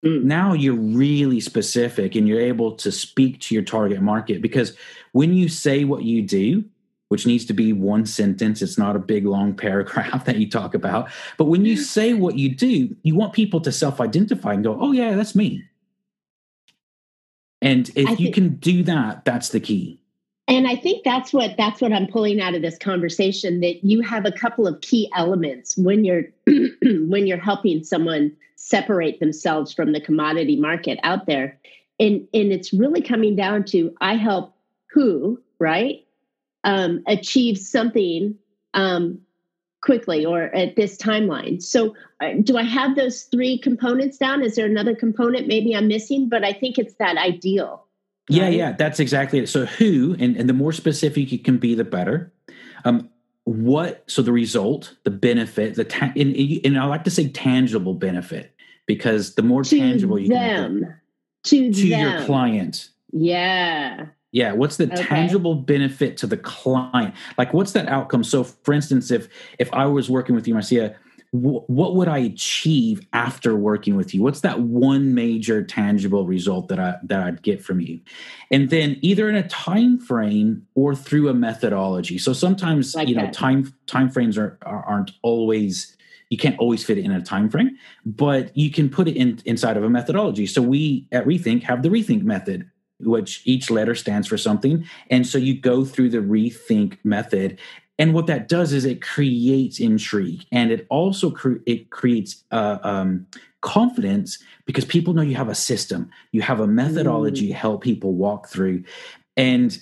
Mm. 0.06 0.26
now 0.26 0.54
you're 0.54 0.76
really 0.76 1.40
specific 1.40 2.14
and 2.14 2.28
you're 2.28 2.40
able 2.40 2.72
to 2.74 2.92
speak 2.92 3.42
to 3.42 3.56
your 3.56 3.64
target 3.64 4.00
market 4.00 4.44
because 4.44 4.78
when 5.14 5.34
you 5.34 5.50
say 5.50 5.86
what 5.86 6.04
you 6.04 6.22
do 6.22 6.64
which 7.08 7.26
needs 7.26 7.46
to 7.46 7.54
be 7.54 7.74
one 7.74 8.06
sentence 8.06 8.62
it's 8.62 8.78
not 8.78 8.96
a 8.96 9.00
big 9.00 9.26
long 9.26 9.56
paragraph 9.56 10.24
that 10.26 10.38
you 10.38 10.48
talk 10.48 10.76
about 10.76 11.10
but 11.36 11.46
when 11.46 11.66
you 11.66 11.76
say 11.96 12.14
what 12.14 12.38
you 12.38 12.54
do 12.54 12.96
you 13.02 13.16
want 13.16 13.34
people 13.34 13.60
to 13.60 13.72
self-identify 13.72 14.54
and 14.54 14.64
go 14.64 14.78
oh 14.80 14.92
yeah 14.92 15.16
that's 15.16 15.34
me. 15.36 15.64
And 17.60 17.90
if 17.96 18.20
you 18.20 18.32
can 18.32 18.58
do 18.58 18.84
that 18.84 19.26
that's 19.26 19.50
the 19.50 19.60
key 19.60 20.00
and 20.48 20.68
i 20.68 20.76
think 20.76 21.04
that's 21.04 21.34
what 21.34 21.56
that's 21.58 21.82
what 21.82 21.94
i'm 21.94 22.08
pulling 22.08 22.40
out 22.42 22.56
of 22.56 22.62
this 22.62 22.78
conversation 22.78 23.60
that 23.60 23.84
you 23.84 24.02
have 24.02 24.26
a 24.26 24.32
couple 24.32 24.68
of 24.68 24.80
key 24.82 25.10
elements 25.16 25.78
when 25.78 26.04
you're 26.04 26.24
when 27.08 27.28
you're 27.28 27.38
helping 27.38 27.84
someone 27.84 28.32
separate 28.58 29.20
themselves 29.20 29.72
from 29.72 29.94
the 29.94 30.02
commodity 30.02 30.58
market 30.58 31.00
out 31.04 31.26
there. 31.28 31.58
And 32.00 32.28
and 32.34 32.52
it's 32.52 32.74
really 32.74 33.02
coming 33.02 33.36
down 33.36 33.64
to 33.66 33.96
i 34.02 34.16
help 34.16 34.56
who 34.92 35.42
right 35.60 36.06
um, 36.64 37.02
achieve 37.08 37.58
something 37.58 38.36
um, 38.74 39.20
quickly 39.82 40.26
or 40.26 40.44
at 40.56 40.76
this 40.76 40.98
timeline. 40.98 41.62
So 41.62 41.96
uh, 42.20 42.34
do 42.44 42.58
i 42.58 42.64
have 42.64 42.96
those 42.96 43.24
three 43.24 43.58
components 43.58 44.18
down? 44.18 44.44
Is 44.44 44.56
there 44.56 44.66
another 44.66 44.96
component 44.96 45.48
maybe 45.48 45.76
i'm 45.76 45.88
missing? 45.88 46.30
But 46.30 46.44
i 46.44 46.52
think 46.52 46.78
it's 46.78 46.96
that 46.96 47.18
ideal 47.18 47.87
right? 48.30 48.54
yeah, 48.54 48.72
that's 48.74 49.00
exactly 49.00 49.40
it. 49.40 49.48
So 49.48 49.66
who, 49.66 50.16
and, 50.20 50.36
and 50.36 50.50
the 50.50 50.54
more 50.54 50.74
specific 50.74 51.32
you 51.32 51.40
can 51.40 51.58
be, 51.58 51.76
the 51.76 51.84
better. 51.84 52.32
Um, 52.84 53.10
what? 53.46 54.04
So 54.08 54.22
the 54.22 54.34
result, 54.34 54.96
the 55.04 55.12
benefit, 55.12 55.76
the 55.76 55.86
ta- 55.86 56.12
and, 56.16 56.36
and 56.66 56.78
I 56.78 56.86
like 56.86 57.06
to 57.06 57.12
say 57.12 57.30
tangible 57.30 57.94
benefit 57.94 58.54
because 58.86 59.36
the 59.36 59.44
more 59.44 59.64
to 59.64 59.78
tangible 59.78 60.20
you 60.20 60.30
them, 60.30 60.82
can 60.82 61.00
to 61.44 61.74
to 61.74 61.90
them. 61.90 62.00
your 62.00 62.26
client. 62.26 62.90
Yeah. 63.12 64.08
Yeah, 64.34 64.52
what's 64.52 64.76
the 64.76 64.92
okay. 64.92 65.02
tangible 65.04 65.56
benefit 65.56 66.18
to 66.18 66.28
the 66.28 66.38
client? 66.38 67.16
Like, 67.38 67.54
what's 67.54 67.72
that 67.72 67.88
outcome? 67.88 68.26
So, 68.26 68.44
for 68.44 68.74
instance, 68.74 69.10
if 69.10 69.30
if 69.58 69.74
I 69.74 69.86
was 69.86 70.10
working 70.10 70.36
with 70.36 70.48
you, 70.48 70.54
Marcia, 70.54 70.96
what 71.32 71.96
would 71.96 72.08
I 72.08 72.20
achieve 72.20 73.06
after 73.12 73.56
working 73.56 73.96
with 73.96 74.14
you? 74.14 74.24
What's 74.24 74.42
that 74.42 74.62
one 74.62 75.14
major 75.14 75.62
tangible 75.62 76.26
result 76.26 76.70
that 76.70 76.80
I 76.80 76.96
that 77.04 77.22
I'd 77.22 77.42
get 77.42 77.64
from 77.64 77.82
you? 77.82 78.00
And 78.50 78.70
then 78.70 78.98
either 79.02 79.28
in 79.28 79.36
a 79.36 79.48
time 79.48 80.00
frame 80.00 80.66
or 80.76 80.96
through 80.96 81.28
a 81.28 81.34
methodology. 81.34 82.18
So 82.18 82.32
sometimes 82.32 82.96
like 82.96 83.10
you 83.10 83.16
know 83.16 83.24
that. 83.24 83.34
time 83.34 83.74
time 83.88 84.10
frames 84.10 84.38
are, 84.38 84.58
are 84.62 84.84
aren't 84.86 85.12
always 85.22 85.98
you 86.30 86.38
can't 86.38 86.58
always 86.60 86.84
fit 86.84 86.98
it 86.98 87.06
in 87.06 87.12
a 87.12 87.22
time 87.22 87.50
frame, 87.50 87.78
but 88.06 88.56
you 88.56 88.70
can 88.70 88.90
put 88.90 89.08
it 89.08 89.16
in 89.16 89.40
inside 89.46 89.78
of 89.78 89.84
a 89.84 89.90
methodology. 89.90 90.46
So 90.46 90.62
we 90.62 91.08
at 91.12 91.26
Rethink 91.26 91.64
have 91.64 91.84
the 91.84 91.90
Rethink 91.90 92.24
method 92.24 92.70
which 93.00 93.42
each 93.46 93.70
letter 93.70 93.96
stands 93.96 94.28
for 94.28 94.38
something. 94.38 94.86
And 95.10 95.26
so 95.28 95.38
you 95.38 95.60
go 95.60 95.86
through 95.86 96.10
the 96.10 96.18
rethink 96.18 96.98
method. 97.04 97.60
And 98.00 98.14
what 98.14 98.28
that 98.28 98.48
does 98.48 98.74
is 98.74 98.86
it 98.86 99.02
creates 99.02 99.80
intrigue 99.80 100.46
and 100.52 100.72
it 100.72 100.86
also 100.90 101.32
cre- 101.32 101.64
it 101.66 101.90
creates 101.90 102.44
uh, 102.52 102.78
um, 102.84 103.26
confidence 103.62 104.38
because 104.66 104.86
people 104.86 105.14
know 105.14 105.24
you 105.24 105.36
have 105.36 105.50
a 105.50 105.56
system, 105.56 106.10
you 106.32 106.42
have 106.42 106.60
a 106.60 106.68
methodology 106.68 107.48
mm. 107.48 107.50
to 107.50 107.56
help 107.56 107.82
people 107.82 108.14
walk 108.14 108.48
through. 108.48 108.84
And 109.36 109.78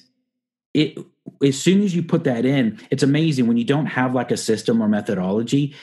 it 0.74 0.98
as 1.43 1.60
soon 1.60 1.81
as 1.81 1.95
you 1.95 2.03
put 2.03 2.24
that 2.25 2.45
in, 2.45 2.79
it's 2.91 3.03
amazing 3.03 3.48
when 3.48 3.57
you 3.57 3.63
don't 3.63 3.88
have 3.88 4.13
like 4.13 4.31
a 4.31 4.38
system 4.38 4.81
or 4.81 4.88
methodology. 4.88 5.75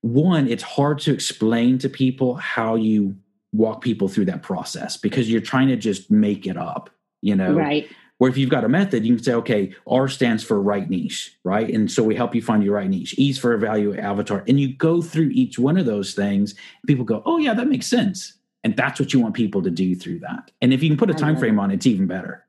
One, 0.00 0.48
it's 0.48 0.62
hard 0.62 1.00
to 1.00 1.12
explain 1.12 1.78
to 1.78 1.88
people 1.88 2.36
how 2.36 2.76
you 2.76 3.16
walk 3.52 3.82
people 3.82 4.08
through 4.08 4.26
that 4.26 4.42
process 4.42 4.96
because 4.96 5.30
you're 5.30 5.40
trying 5.40 5.68
to 5.68 5.76
just 5.76 6.10
make 6.10 6.46
it 6.46 6.56
up, 6.56 6.90
you 7.22 7.34
know? 7.34 7.52
Right. 7.52 7.88
Where 8.18 8.30
if 8.30 8.38
you've 8.38 8.50
got 8.50 8.64
a 8.64 8.68
method, 8.68 9.04
you 9.04 9.14
can 9.16 9.24
say, 9.24 9.34
okay, 9.34 9.74
R 9.86 10.08
stands 10.08 10.42
for 10.42 10.60
right 10.60 10.88
niche, 10.88 11.36
right? 11.44 11.68
And 11.68 11.90
so 11.90 12.02
we 12.02 12.14
help 12.14 12.34
you 12.34 12.40
find 12.40 12.64
your 12.64 12.74
right 12.74 12.88
niche. 12.88 13.14
E's 13.18 13.38
for 13.38 13.52
evaluate 13.52 14.00
avatar. 14.00 14.42
And 14.48 14.58
you 14.58 14.74
go 14.74 15.02
through 15.02 15.30
each 15.32 15.58
one 15.58 15.76
of 15.76 15.84
those 15.84 16.14
things. 16.14 16.54
people 16.86 17.04
go, 17.04 17.22
oh 17.26 17.38
yeah, 17.38 17.52
that 17.52 17.68
makes 17.68 17.86
sense. 17.86 18.32
And 18.64 18.76
that's 18.76 18.98
what 18.98 19.12
you 19.12 19.20
want 19.20 19.34
people 19.34 19.62
to 19.62 19.70
do 19.70 19.94
through 19.94 20.20
that. 20.20 20.50
And 20.62 20.72
if 20.72 20.82
you 20.82 20.88
can 20.88 20.96
put 20.96 21.10
a 21.10 21.14
time 21.14 21.36
frame 21.36 21.60
on 21.60 21.70
it, 21.70 21.74
it's 21.74 21.86
even 21.86 22.06
better. 22.06 22.44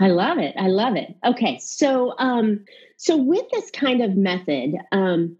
I 0.00 0.08
love 0.08 0.38
it. 0.38 0.54
I 0.58 0.68
love 0.68 0.96
it. 0.96 1.14
Okay, 1.24 1.58
so 1.58 2.14
um, 2.18 2.64
so 2.96 3.16
with 3.16 3.44
this 3.50 3.70
kind 3.70 4.02
of 4.02 4.16
method, 4.16 4.74
um, 4.90 5.36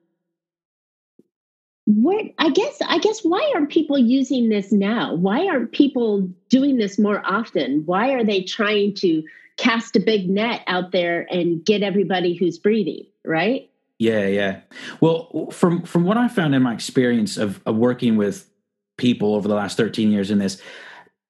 what 1.86 2.26
I 2.38 2.50
guess 2.50 2.78
I 2.86 2.98
guess 2.98 3.24
why 3.24 3.52
aren't 3.54 3.70
people 3.70 3.98
using 3.98 4.48
this 4.50 4.70
now? 4.70 5.14
Why 5.14 5.46
aren't 5.46 5.72
people 5.72 6.28
doing 6.48 6.76
this 6.76 6.98
more 6.98 7.22
often? 7.24 7.82
Why 7.86 8.12
are 8.12 8.24
they 8.24 8.42
trying 8.42 8.94
to 8.96 9.22
cast 9.56 9.96
a 9.96 10.00
big 10.00 10.28
net 10.28 10.62
out 10.66 10.92
there 10.92 11.26
and 11.30 11.64
get 11.64 11.82
everybody 11.82 12.34
who's 12.34 12.58
breathing? 12.58 13.06
Right? 13.24 13.70
Yeah, 13.98 14.26
yeah. 14.26 14.60
Well, 15.00 15.50
from 15.52 15.82
from 15.82 16.04
what 16.04 16.16
I 16.16 16.28
found 16.28 16.54
in 16.54 16.62
my 16.62 16.74
experience 16.74 17.36
of, 17.36 17.60
of 17.66 17.76
working 17.76 18.16
with 18.16 18.48
people 18.96 19.34
over 19.34 19.48
the 19.48 19.54
last 19.54 19.76
13 19.76 20.10
years 20.10 20.30
in 20.30 20.38
this, 20.38 20.60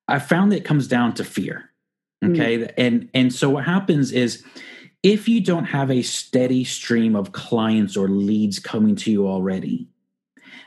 I 0.08 0.18
found 0.18 0.52
that 0.52 0.56
it 0.56 0.64
comes 0.64 0.88
down 0.88 1.14
to 1.14 1.24
fear 1.24 1.70
Mm. 2.22 2.32
Okay. 2.32 2.58
Mm. 2.58 2.72
And 2.78 3.10
and 3.14 3.34
so 3.34 3.50
what 3.50 3.64
happens 3.64 4.12
is 4.12 4.44
if 5.02 5.28
you 5.28 5.40
don't 5.40 5.64
have 5.64 5.90
a 5.90 6.02
steady 6.02 6.64
stream 6.64 7.16
of 7.16 7.32
clients 7.32 7.96
or 7.96 8.08
leads 8.08 8.58
coming 8.58 8.94
to 8.96 9.10
you 9.10 9.26
already, 9.26 9.88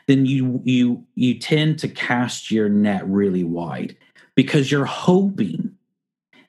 then 0.08 0.26
you 0.26 0.62
you 0.64 1.06
you 1.16 1.40
tend 1.40 1.80
to 1.80 1.88
cast 1.88 2.52
your 2.52 2.70
net 2.70 3.08
really 3.08 3.44
wide 3.44 3.96
because 4.36 4.72
you're 4.72 4.86
hoping 4.86 5.75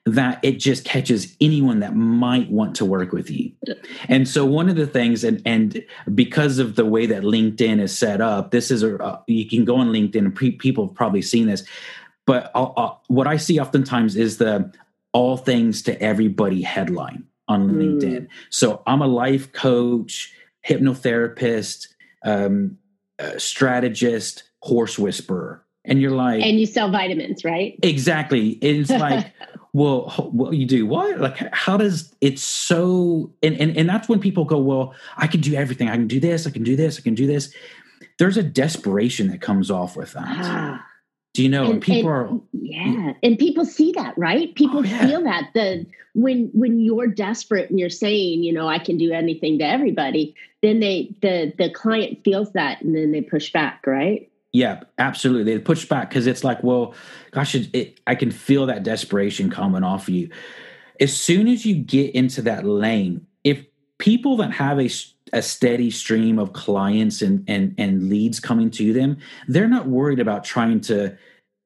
that 0.07 0.39
it 0.41 0.53
just 0.53 0.85
catches 0.85 1.35
anyone 1.41 1.81
that 1.81 1.95
might 1.95 2.49
want 2.49 2.75
to 2.75 2.85
work 2.85 3.11
with 3.11 3.29
you. 3.29 3.51
And 4.07 4.27
so 4.27 4.45
one 4.45 4.69
of 4.69 4.75
the 4.75 4.87
things 4.87 5.23
and 5.23 5.41
and 5.45 5.83
because 6.15 6.59
of 6.59 6.75
the 6.75 6.85
way 6.85 7.05
that 7.07 7.23
LinkedIn 7.23 7.81
is 7.81 7.97
set 7.97 8.21
up, 8.21 8.51
this 8.51 8.71
is 8.71 8.83
a 8.83 8.97
uh, 9.03 9.21
you 9.27 9.47
can 9.47 9.65
go 9.65 9.75
on 9.75 9.89
LinkedIn 9.89 10.19
and 10.19 10.35
pre, 10.35 10.51
people 10.51 10.87
have 10.87 10.95
probably 10.95 11.21
seen 11.21 11.47
this. 11.47 11.63
But 12.25 12.51
I'll, 12.55 12.73
I'll, 12.77 13.03
what 13.07 13.27
I 13.27 13.37
see 13.37 13.59
oftentimes 13.59 14.15
is 14.15 14.37
the 14.37 14.71
all 15.13 15.37
things 15.37 15.81
to 15.83 16.01
everybody 16.01 16.61
headline 16.61 17.25
on 17.47 17.69
mm. 17.69 17.77
LinkedIn. 17.77 18.27
So 18.49 18.83
I'm 18.85 19.01
a 19.01 19.07
life 19.07 19.51
coach, 19.51 20.33
hypnotherapist, 20.67 21.87
um, 22.23 22.77
uh, 23.19 23.37
strategist, 23.37 24.43
horse 24.61 24.97
whisperer. 24.97 25.63
And 25.85 26.01
you're 26.01 26.11
like, 26.11 26.43
and 26.43 26.59
you 26.59 26.65
sell 26.65 26.91
vitamins, 26.91 27.45
right? 27.45 27.79
Exactly. 27.81 28.49
It's 28.49 28.89
like, 28.89 29.33
well, 29.77 30.31
well, 30.33 30.53
you 30.55 30.65
do 30.65 30.87
what? 30.87 31.19
Like, 31.19 31.37
how 31.53 31.77
does 31.77 32.11
it's 32.19 32.41
so? 32.41 33.31
And, 33.43 33.55
and 33.61 33.77
and 33.77 33.87
that's 33.87 34.09
when 34.09 34.19
people 34.19 34.43
go, 34.43 34.57
well, 34.57 34.95
I 35.17 35.27
can 35.27 35.39
do 35.39 35.53
everything. 35.53 35.87
I 35.87 35.95
can 35.95 36.07
do 36.07 36.19
this. 36.19 36.47
I 36.47 36.49
can 36.49 36.63
do 36.63 36.75
this. 36.75 36.97
I 36.97 37.03
can 37.03 37.13
do 37.13 37.27
this. 37.27 37.53
There's 38.17 38.37
a 38.37 38.43
desperation 38.43 39.27
that 39.27 39.39
comes 39.39 39.69
off 39.69 39.95
with 39.95 40.13
that. 40.13 40.25
Ah. 40.25 40.85
Do 41.35 41.43
you 41.43 41.49
know? 41.49 41.69
And, 41.69 41.79
people 41.79 42.09
and, 42.11 42.29
are 42.31 42.41
yeah, 42.53 43.13
and 43.21 43.37
people 43.37 43.65
see 43.65 43.91
that, 43.91 44.17
right? 44.17 44.55
People 44.55 44.79
oh, 44.79 44.83
yeah. 44.83 45.05
feel 45.05 45.23
that 45.25 45.51
the 45.53 45.85
when 46.15 46.49
when 46.55 46.79
you're 46.79 47.05
desperate 47.05 47.69
and 47.69 47.79
you're 47.79 47.91
saying, 47.91 48.43
you 48.43 48.51
know, 48.51 48.67
I 48.67 48.79
can 48.79 48.97
do 48.97 49.11
anything 49.11 49.59
to 49.59 49.63
everybody, 49.63 50.33
then 50.63 50.79
they 50.79 51.15
the 51.21 51.53
the 51.55 51.69
client 51.69 52.23
feels 52.25 52.51
that, 52.53 52.81
and 52.81 52.95
then 52.95 53.11
they 53.11 53.21
push 53.21 53.53
back, 53.53 53.85
right? 53.85 54.27
Yeah, 54.53 54.81
absolutely. 54.97 55.53
They 55.53 55.59
push 55.59 55.85
back 55.85 56.09
because 56.09 56.25
it's 56.25 56.43
like, 56.43 56.63
well, 56.63 56.95
gosh, 57.31 57.53
it, 57.53 57.69
it, 57.73 57.99
I 58.07 58.15
can 58.15 58.31
feel 58.31 58.65
that 58.67 58.83
desperation 58.83 59.49
coming 59.49 59.83
off 59.83 60.07
of 60.07 60.13
you. 60.13 60.29
As 60.99 61.15
soon 61.15 61.47
as 61.47 61.65
you 61.65 61.75
get 61.75 62.15
into 62.15 62.41
that 62.43 62.65
lane, 62.65 63.27
if 63.43 63.63
people 63.99 64.37
that 64.37 64.51
have 64.53 64.79
a 64.79 64.89
a 65.33 65.41
steady 65.41 65.91
stream 65.91 66.39
of 66.39 66.53
clients 66.53 67.21
and 67.21 67.43
and 67.47 67.75
and 67.77 68.09
leads 68.09 68.39
coming 68.39 68.71
to 68.71 68.93
them 68.93 69.17
they're 69.47 69.67
not 69.67 69.87
worried 69.87 70.19
about 70.19 70.43
trying 70.43 70.79
to 70.79 71.15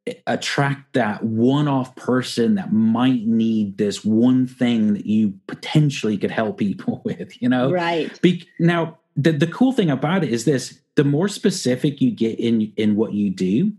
eh, 0.08 0.14
attract 0.28 0.94
that 0.94 1.24
one-off 1.24 1.96
person 1.96 2.56
that 2.56 2.74
might 2.74 3.26
need 3.26 3.78
this 3.78 4.04
one 4.04 4.48
thing 4.48 4.94
that 4.94 5.06
you 5.06 5.34
potentially 5.48 6.18
could 6.18 6.32
help 6.32 6.58
people 6.58 7.02
with 7.06 7.40
you 7.42 7.48
know 7.48 7.72
right 7.72 8.20
Be- 8.22 8.48
now 8.60 8.98
the, 9.16 9.32
the 9.32 9.48
cool 9.48 9.74
thing 9.74 9.92
about 9.92 10.24
it 10.24 10.32
is 10.32 10.46
this 10.46 10.81
the 10.96 11.04
more 11.04 11.28
specific 11.28 12.02
you 12.02 12.12
get 12.12 12.40
in 12.40 12.72
in 12.78 12.96
what 12.96 13.14
you 13.14 13.30
do 13.30 13.72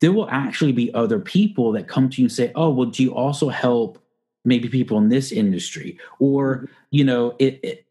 there 0.00 0.12
will 0.12 0.28
actually 0.30 0.72
be 0.72 0.92
other 0.94 1.18
people 1.18 1.72
that 1.72 1.88
come 1.88 2.08
to 2.08 2.20
you 2.20 2.26
and 2.26 2.32
say 2.32 2.52
oh 2.54 2.70
well 2.70 2.88
do 2.88 3.02
you 3.02 3.14
also 3.14 3.48
help 3.48 4.02
maybe 4.44 4.68
people 4.68 4.98
in 4.98 5.08
this 5.08 5.32
industry 5.32 5.98
or 6.18 6.68
you 6.90 7.04
know 7.04 7.34
it, 7.38 7.60
it 7.62 7.84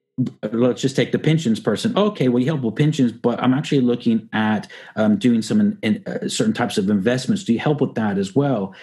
let's 0.52 0.82
just 0.82 0.96
take 0.96 1.12
the 1.12 1.20
pensions 1.20 1.60
person. 1.60 1.96
Okay, 1.96 2.28
well, 2.28 2.40
you 2.40 2.48
help 2.48 2.62
with 2.62 2.76
pensions, 2.76 3.12
but 3.12 3.42
I'm 3.42 3.54
actually 3.54 3.82
looking 3.82 4.28
at 4.34 4.68
um, 4.96 5.18
doing 5.18 5.42
some 5.42 5.60
in, 5.60 5.78
in, 5.84 6.04
uh, 6.08 6.28
certain 6.28 6.54
types 6.54 6.78
of 6.78 6.90
investments. 6.90 7.44
Do 7.44 7.54
you 7.54 7.60
help 7.60 7.82
with 7.82 7.94
that 7.96 8.18
as 8.18 8.36
well? 8.36 8.74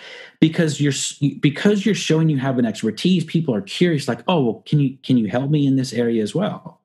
Because 0.40 0.80
you're 0.80 0.92
because 1.40 1.84
you're 1.84 1.94
showing 1.94 2.28
you 2.28 2.38
have 2.38 2.58
an 2.58 2.66
expertise. 2.66 3.24
People 3.24 3.54
are 3.54 3.62
curious, 3.62 4.06
like, 4.06 4.22
oh, 4.28 4.44
well, 4.44 4.62
can 4.66 4.78
you 4.78 4.96
can 5.02 5.16
you 5.16 5.26
help 5.26 5.50
me 5.50 5.66
in 5.66 5.76
this 5.76 5.92
area 5.92 6.22
as 6.22 6.34
well? 6.34 6.80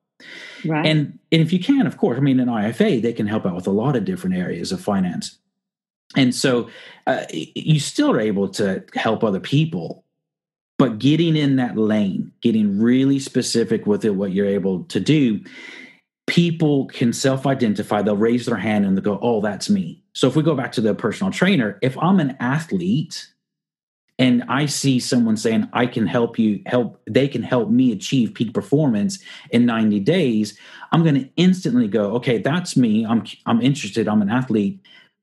Right. 0.64 0.86
And 0.86 1.18
and 1.32 1.42
if 1.42 1.52
you 1.52 1.58
can, 1.58 1.86
of 1.86 1.96
course, 1.96 2.18
I 2.18 2.20
mean, 2.20 2.40
an 2.40 2.48
IFA 2.48 3.02
they 3.02 3.12
can 3.12 3.26
help 3.26 3.46
out 3.46 3.54
with 3.54 3.66
a 3.66 3.72
lot 3.72 3.96
of 3.96 4.04
different 4.04 4.36
areas 4.36 4.72
of 4.72 4.80
finance. 4.80 5.38
And 6.16 6.34
so 6.34 6.68
uh, 7.06 7.24
you 7.30 7.78
still 7.78 8.10
are 8.10 8.20
able 8.20 8.48
to 8.48 8.84
help 8.94 9.22
other 9.22 9.38
people 9.38 10.04
but 10.80 10.98
getting 10.98 11.36
in 11.36 11.56
that 11.56 11.76
lane, 11.76 12.32
getting 12.40 12.80
really 12.80 13.18
specific 13.18 13.86
with 13.86 14.02
it, 14.02 14.14
what 14.14 14.32
you're 14.32 14.46
able 14.46 14.84
to 14.84 14.98
do, 14.98 15.38
people 16.26 16.86
can 16.86 17.12
self 17.12 17.46
identify. 17.46 18.00
They'll 18.00 18.16
raise 18.16 18.46
their 18.46 18.56
hand 18.56 18.86
and 18.86 18.96
they'll 18.96 19.04
go, 19.04 19.18
Oh, 19.20 19.42
that's 19.42 19.68
me. 19.68 20.02
So 20.14 20.26
if 20.26 20.36
we 20.36 20.42
go 20.42 20.54
back 20.54 20.72
to 20.72 20.80
the 20.80 20.94
personal 20.94 21.30
trainer, 21.30 21.78
if 21.82 21.98
I'm 21.98 22.18
an 22.18 22.34
athlete 22.40 23.26
and 24.20 24.44
I 24.48 24.66
see 24.66 25.00
someone 25.00 25.36
saying, 25.36 25.68
I 25.72 25.86
can 25.86 26.06
help 26.06 26.38
you 26.38 26.62
help, 26.66 27.00
they 27.08 27.26
can 27.26 27.42
help 27.42 27.70
me 27.70 27.90
achieve 27.90 28.34
peak 28.34 28.54
performance 28.54 29.18
in 29.50 29.66
90 29.66 29.98
days, 30.00 30.56
I'm 30.92 31.02
going 31.02 31.16
to 31.16 31.28
instantly 31.36 31.88
go, 31.88 32.12
okay, 32.16 32.38
that's 32.38 32.76
me. 32.76 33.04
I'm, 33.04 33.24
I'm 33.46 33.60
interested. 33.60 34.06
I'm 34.06 34.22
an 34.22 34.30
athlete. 34.30 34.80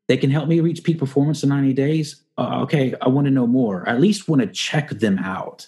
They 0.10 0.18
can 0.18 0.32
help 0.32 0.50
me 0.50 0.60
reach 0.60 0.84
peak 0.84 1.00
performance 1.00 1.44
in 1.44 1.50
90 1.50 1.74
days 1.74 2.24
uh, 2.38 2.62
okay, 2.62 2.94
I 3.02 3.10
want 3.10 3.26
to 3.26 3.32
know 3.32 3.48
more. 3.48 3.88
I 3.88 3.94
at 3.94 4.02
least 4.02 4.30
want 4.30 4.42
to 4.42 4.48
check 4.48 4.90
them 4.90 5.18
out. 5.20 5.68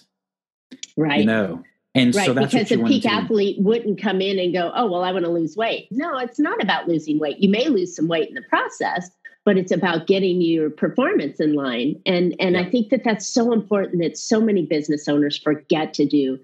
Right. 0.96 1.20
You 1.20 1.26
know. 1.26 1.62
And 1.96 2.14
right, 2.14 2.26
so 2.26 2.32
that's 2.32 2.52
because 2.52 2.70
a 2.70 2.84
peak 2.84 3.04
athlete 3.04 3.56
wouldn't 3.60 4.00
come 4.00 4.20
in 4.20 4.38
and 4.38 4.52
go, 4.52 4.70
"Oh, 4.76 4.88
well, 4.88 5.02
I 5.02 5.10
want 5.10 5.24
to 5.24 5.30
lose 5.30 5.56
weight." 5.56 5.88
No, 5.90 6.16
it's 6.18 6.38
not 6.38 6.62
about 6.62 6.86
losing 6.86 7.18
weight. 7.18 7.38
You 7.38 7.48
may 7.48 7.68
lose 7.68 7.96
some 7.96 8.06
weight 8.06 8.28
in 8.28 8.36
the 8.36 8.42
process, 8.42 9.10
but 9.44 9.56
it's 9.56 9.72
about 9.72 10.06
getting 10.06 10.40
your 10.40 10.70
performance 10.70 11.40
in 11.40 11.54
line. 11.54 12.00
And 12.06 12.34
and 12.38 12.54
yeah. 12.54 12.62
I 12.62 12.70
think 12.70 12.90
that 12.90 13.04
that's 13.04 13.26
so 13.26 13.52
important 13.52 14.02
that 14.02 14.16
so 14.16 14.40
many 14.40 14.66
business 14.66 15.08
owners 15.08 15.38
forget 15.38 15.94
to 15.94 16.06
do 16.06 16.38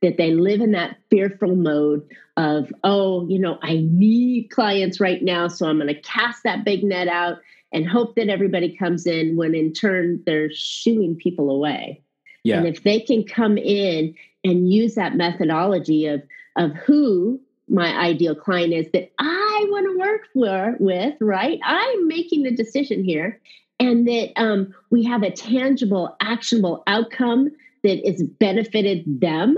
that 0.00 0.16
they 0.16 0.32
live 0.32 0.60
in 0.60 0.72
that 0.72 0.96
fearful 1.10 1.54
mode 1.54 2.06
of, 2.36 2.72
"Oh, 2.82 3.26
you 3.28 3.38
know, 3.38 3.58
I 3.62 3.86
need 3.90 4.50
clients 4.50 5.00
right 5.00 5.22
now, 5.22 5.48
so 5.48 5.66
I'm 5.68 5.78
going 5.78 5.88
to 5.88 6.00
cast 6.00 6.42
that 6.42 6.64
big 6.64 6.82
net 6.82 7.08
out 7.08 7.38
and 7.72 7.88
hope 7.88 8.14
that 8.16 8.28
everybody 8.28 8.76
comes 8.76 9.06
in 9.06 9.36
when 9.36 9.54
in 9.54 9.72
turn 9.72 10.22
they're 10.26 10.52
shooing 10.52 11.16
people 11.16 11.50
away. 11.50 12.02
Yeah. 12.44 12.58
And 12.58 12.66
if 12.66 12.82
they 12.82 13.00
can 13.00 13.24
come 13.24 13.56
in 13.56 14.14
and 14.44 14.72
use 14.72 14.94
that 14.94 15.16
methodology 15.16 16.06
of 16.06 16.22
of 16.56 16.72
who 16.72 17.40
my 17.72 17.96
ideal 17.98 18.34
client 18.34 18.72
is 18.72 18.86
that 18.92 19.10
I 19.18 19.66
want 19.68 19.86
to 19.86 19.98
work 19.98 20.28
for 20.32 20.76
with, 20.78 21.14
right? 21.20 21.58
I'm 21.64 22.06
making 22.06 22.42
the 22.42 22.54
decision 22.54 23.02
here, 23.02 23.40
and 23.80 24.06
that 24.06 24.32
um, 24.36 24.74
we 24.90 25.04
have 25.04 25.22
a 25.22 25.30
tangible, 25.30 26.16
actionable 26.20 26.82
outcome 26.86 27.50
that 27.82 28.06
is 28.08 28.22
benefited 28.22 29.04
them 29.20 29.56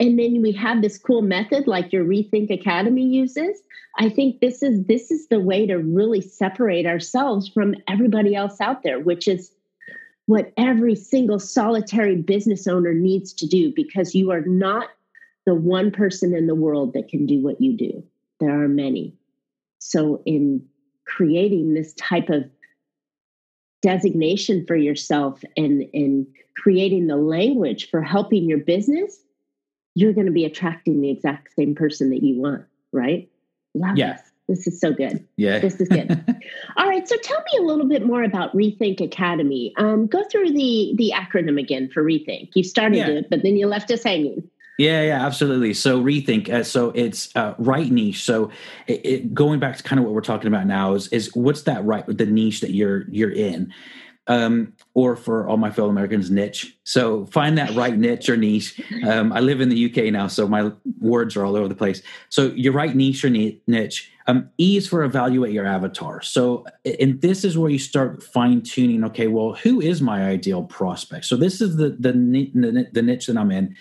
and 0.00 0.18
then 0.18 0.42
we 0.42 0.52
have 0.52 0.80
this 0.80 0.98
cool 0.98 1.22
method 1.22 1.66
like 1.66 1.92
your 1.92 2.04
rethink 2.04 2.50
academy 2.50 3.04
uses 3.04 3.62
i 3.98 4.08
think 4.08 4.40
this 4.40 4.62
is 4.62 4.84
this 4.84 5.10
is 5.10 5.28
the 5.28 5.40
way 5.40 5.66
to 5.66 5.76
really 5.76 6.20
separate 6.20 6.86
ourselves 6.86 7.48
from 7.48 7.74
everybody 7.88 8.34
else 8.34 8.60
out 8.60 8.82
there 8.82 9.00
which 9.00 9.26
is 9.28 9.52
what 10.26 10.52
every 10.56 10.94
single 10.94 11.38
solitary 11.38 12.16
business 12.16 12.66
owner 12.66 12.92
needs 12.92 13.32
to 13.32 13.46
do 13.46 13.72
because 13.74 14.14
you 14.14 14.30
are 14.30 14.42
not 14.42 14.88
the 15.48 15.54
one 15.54 15.90
person 15.90 16.34
in 16.34 16.46
the 16.46 16.54
world 16.54 16.92
that 16.92 17.08
can 17.08 17.24
do 17.24 17.40
what 17.40 17.58
you 17.58 17.74
do. 17.74 18.04
There 18.38 18.62
are 18.62 18.68
many. 18.68 19.16
So, 19.78 20.22
in 20.26 20.62
creating 21.06 21.72
this 21.72 21.94
type 21.94 22.28
of 22.28 22.44
designation 23.80 24.66
for 24.66 24.76
yourself 24.76 25.42
and, 25.56 25.88
and 25.94 26.26
creating 26.54 27.06
the 27.06 27.16
language 27.16 27.88
for 27.88 28.02
helping 28.02 28.46
your 28.46 28.58
business, 28.58 29.24
you're 29.94 30.12
going 30.12 30.26
to 30.26 30.32
be 30.32 30.44
attracting 30.44 31.00
the 31.00 31.08
exact 31.08 31.54
same 31.56 31.74
person 31.74 32.10
that 32.10 32.22
you 32.22 32.38
want, 32.42 32.66
right? 32.92 33.30
Love 33.74 33.96
yeah. 33.96 34.18
This. 34.48 34.64
This 34.64 34.74
is 34.74 34.80
so 34.80 34.92
good. 34.92 35.26
Yeah. 35.38 35.60
This 35.60 35.80
is 35.80 35.88
good. 35.88 36.10
All 36.76 36.86
right. 36.86 37.08
So 37.08 37.16
tell 37.22 37.38
me 37.38 37.58
a 37.58 37.62
little 37.62 37.88
bit 37.88 38.04
more 38.04 38.22
about 38.22 38.54
Rethink 38.54 39.00
Academy. 39.00 39.72
Um, 39.78 40.08
go 40.08 40.24
through 40.24 40.52
the 40.52 40.94
the 40.98 41.14
acronym 41.14 41.58
again 41.58 41.88
for 41.88 42.04
Rethink. 42.04 42.50
You 42.54 42.64
started 42.64 42.98
yeah. 42.98 43.08
it, 43.08 43.30
but 43.30 43.42
then 43.42 43.56
you 43.56 43.66
left 43.66 43.90
us 43.90 44.02
hanging. 44.02 44.50
Yeah, 44.78 45.02
yeah, 45.02 45.26
absolutely. 45.26 45.74
So 45.74 46.00
rethink. 46.00 46.48
Uh, 46.48 46.62
so 46.62 46.90
it's 46.90 47.34
uh, 47.34 47.54
right 47.58 47.90
niche. 47.90 48.22
So 48.22 48.50
it, 48.86 49.04
it, 49.04 49.34
going 49.34 49.58
back 49.58 49.76
to 49.76 49.82
kind 49.82 49.98
of 49.98 50.04
what 50.04 50.14
we're 50.14 50.20
talking 50.20 50.46
about 50.46 50.66
now 50.66 50.94
is 50.94 51.08
is 51.08 51.34
what's 51.34 51.62
that 51.62 51.84
right 51.84 52.06
the 52.06 52.26
niche 52.26 52.60
that 52.60 52.70
you're 52.70 53.04
you're 53.10 53.32
in, 53.32 53.74
um, 54.28 54.72
or 54.94 55.16
for 55.16 55.48
all 55.48 55.56
my 55.56 55.70
fellow 55.72 55.88
Americans, 55.88 56.30
niche. 56.30 56.78
So 56.84 57.26
find 57.26 57.58
that 57.58 57.74
right 57.74 57.98
niche 57.98 58.28
or 58.28 58.36
niche. 58.36 58.80
Um, 59.04 59.32
I 59.32 59.40
live 59.40 59.60
in 59.60 59.68
the 59.68 59.90
UK 59.90 60.12
now, 60.12 60.28
so 60.28 60.46
my 60.46 60.70
words 61.00 61.36
are 61.36 61.44
all 61.44 61.56
over 61.56 61.66
the 61.66 61.74
place. 61.74 62.00
So 62.28 62.52
your 62.54 62.72
right 62.72 62.94
niche 62.94 63.24
or 63.24 63.30
niche. 63.30 64.12
Um, 64.28 64.50
e 64.58 64.76
is 64.76 64.86
for 64.86 65.02
evaluate 65.02 65.52
your 65.54 65.66
avatar. 65.66 66.20
So, 66.20 66.66
and 67.00 67.20
this 67.20 67.44
is 67.44 67.56
where 67.56 67.70
you 67.70 67.78
start 67.78 68.22
fine 68.22 68.60
tuning. 68.60 69.02
Okay, 69.04 69.26
well, 69.26 69.54
who 69.54 69.80
is 69.80 70.02
my 70.02 70.28
ideal 70.28 70.62
prospect? 70.64 71.24
So 71.24 71.34
this 71.34 71.60
is 71.60 71.78
the 71.78 71.96
the 71.98 72.12
the, 72.12 72.86
the 72.92 73.02
niche 73.02 73.26
that 73.26 73.36
I'm 73.36 73.50
in 73.50 73.74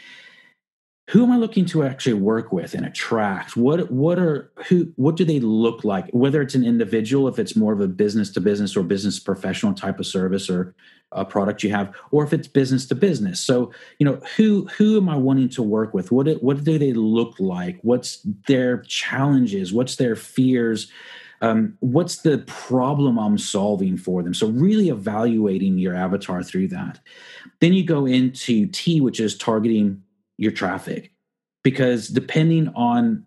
who 1.10 1.24
am 1.24 1.32
I 1.32 1.38
looking 1.38 1.66
to 1.68 1.84
actually 1.84 2.14
work 2.14 2.52
with 2.52 2.74
and 2.74 2.86
attract? 2.86 3.56
What 3.56 3.90
what 3.90 4.20
are 4.20 4.52
who 4.68 4.92
what 4.98 5.16
do 5.16 5.24
they 5.24 5.40
look 5.40 5.86
like? 5.86 6.10
Whether 6.12 6.42
it's 6.42 6.56
an 6.56 6.66
individual, 6.66 7.30
if 7.30 7.40
it's 7.40 7.56
more 7.56 7.72
of 7.72 7.80
a 7.80 7.88
business 7.88 8.30
to 8.32 8.42
business 8.42 8.76
or 8.76 8.84
business 8.84 9.18
professional 9.18 9.74
type 9.74 10.00
of 10.00 10.06
service 10.06 10.50
or 10.50 10.76
a 11.14 11.24
product 11.24 11.64
you 11.64 11.72
have, 11.72 11.96
or 12.12 12.26
if 12.26 12.34
it's 12.34 12.50
business 12.50 12.86
to 12.88 12.96
business. 12.96 13.40
So 13.40 13.72
you 14.00 14.06
know 14.06 14.20
who 14.36 14.68
who 14.78 14.98
am 14.98 15.08
I 15.08 15.16
wanting 15.16 15.48
to 15.50 15.64
work 15.64 15.94
with? 15.94 16.12
What 16.12 16.28
what 16.44 16.64
do 16.66 16.78
they 16.78 16.92
look 16.92 17.40
like? 17.40 17.80
What's 17.84 18.20
their 18.48 18.80
challenges? 18.82 19.72
What's 19.72 19.96
their 19.96 20.18
fears? 20.18 20.92
Um, 21.40 21.78
what's 21.80 22.18
the 22.18 22.40
problem 22.40 23.18
I'm 23.20 23.38
solving 23.38 23.96
for 23.96 24.24
them? 24.24 24.34
So 24.34 24.48
really 24.48 24.90
evaluating 24.90 25.78
your 25.78 25.96
avatar 25.96 26.42
through 26.42 26.70
that. 26.70 27.00
Then 27.62 27.74
you 27.74 27.84
go 27.84 28.08
into 28.08 28.66
T, 28.68 29.02
which 29.02 29.20
is 29.20 29.38
targeting 29.38 30.02
your 30.38 30.52
traffic 30.52 31.12
because 31.64 32.08
depending 32.08 32.70
on 32.76 33.26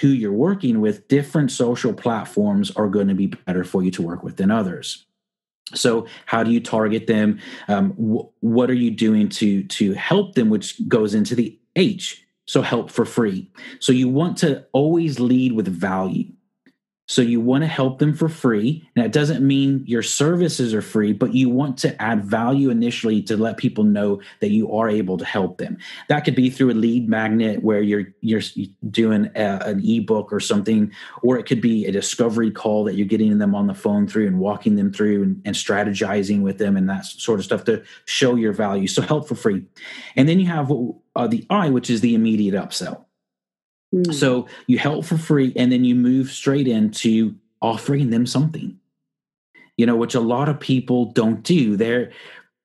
who 0.00 0.08
you're 0.08 0.32
working 0.32 0.80
with, 0.80 1.08
different 1.08 1.50
social 1.50 1.92
platforms 1.92 2.70
are 2.72 2.88
going 2.88 3.08
to 3.08 3.14
be 3.14 3.26
better 3.26 3.64
for 3.64 3.82
you 3.82 3.90
to 3.92 4.02
work 4.02 4.22
with 4.22 4.36
than 4.36 4.50
others. 4.50 5.06
So, 5.74 6.06
how 6.26 6.42
do 6.42 6.50
you 6.50 6.60
target 6.60 7.06
them? 7.06 7.40
Um, 7.68 7.92
wh- 7.92 8.42
what 8.42 8.70
are 8.70 8.74
you 8.74 8.90
doing 8.90 9.28
to 9.30 9.64
to 9.64 9.92
help 9.92 10.34
them? 10.34 10.48
Which 10.48 10.88
goes 10.88 11.14
into 11.14 11.34
the 11.34 11.58
H. 11.76 12.24
So, 12.46 12.62
help 12.62 12.90
for 12.90 13.04
free. 13.04 13.50
So, 13.78 13.92
you 13.92 14.08
want 14.08 14.38
to 14.38 14.64
always 14.72 15.20
lead 15.20 15.52
with 15.52 15.68
value. 15.68 16.32
So 17.08 17.22
you 17.22 17.40
want 17.40 17.64
to 17.64 17.68
help 17.68 17.98
them 17.98 18.14
for 18.14 18.28
free. 18.28 18.86
And 18.94 19.02
that 19.02 19.12
doesn't 19.12 19.44
mean 19.44 19.82
your 19.86 20.02
services 20.02 20.74
are 20.74 20.82
free, 20.82 21.14
but 21.14 21.34
you 21.34 21.48
want 21.48 21.78
to 21.78 22.00
add 22.00 22.22
value 22.22 22.68
initially 22.68 23.22
to 23.22 23.36
let 23.36 23.56
people 23.56 23.82
know 23.82 24.20
that 24.40 24.50
you 24.50 24.70
are 24.72 24.90
able 24.90 25.16
to 25.16 25.24
help 25.24 25.56
them. 25.56 25.78
That 26.08 26.20
could 26.20 26.34
be 26.34 26.50
through 26.50 26.70
a 26.70 26.74
lead 26.74 27.08
magnet 27.08 27.62
where 27.62 27.80
you're 27.80 28.12
you're 28.20 28.42
doing 28.90 29.30
a, 29.34 29.58
an 29.64 29.82
ebook 29.82 30.30
or 30.32 30.38
something, 30.38 30.92
or 31.22 31.38
it 31.38 31.46
could 31.46 31.62
be 31.62 31.86
a 31.86 31.92
discovery 31.92 32.50
call 32.50 32.84
that 32.84 32.94
you're 32.94 33.06
getting 33.06 33.38
them 33.38 33.54
on 33.54 33.66
the 33.66 33.74
phone 33.74 34.06
through 34.06 34.26
and 34.26 34.38
walking 34.38 34.76
them 34.76 34.92
through 34.92 35.22
and, 35.22 35.42
and 35.46 35.56
strategizing 35.56 36.42
with 36.42 36.58
them 36.58 36.76
and 36.76 36.90
that 36.90 37.06
sort 37.06 37.38
of 37.38 37.44
stuff 37.44 37.64
to 37.64 37.82
show 38.04 38.34
your 38.36 38.52
value. 38.52 38.86
So 38.86 39.00
help 39.00 39.26
for 39.26 39.34
free. 39.34 39.64
And 40.14 40.28
then 40.28 40.38
you 40.38 40.46
have 40.46 40.70
uh, 41.16 41.26
the 41.26 41.46
I, 41.48 41.70
which 41.70 41.88
is 41.88 42.02
the 42.02 42.14
immediate 42.14 42.54
upsell. 42.54 43.04
Mm. 43.94 44.12
So 44.12 44.46
you 44.66 44.78
help 44.78 45.04
for 45.04 45.18
free 45.18 45.52
and 45.56 45.72
then 45.72 45.84
you 45.84 45.94
move 45.94 46.30
straight 46.30 46.68
into 46.68 47.34
offering 47.62 48.10
them 48.10 48.26
something. 48.26 48.78
You 49.76 49.86
know, 49.86 49.96
which 49.96 50.14
a 50.14 50.20
lot 50.20 50.48
of 50.48 50.58
people 50.58 51.06
don't 51.12 51.42
do. 51.42 51.76
They're 51.76 52.12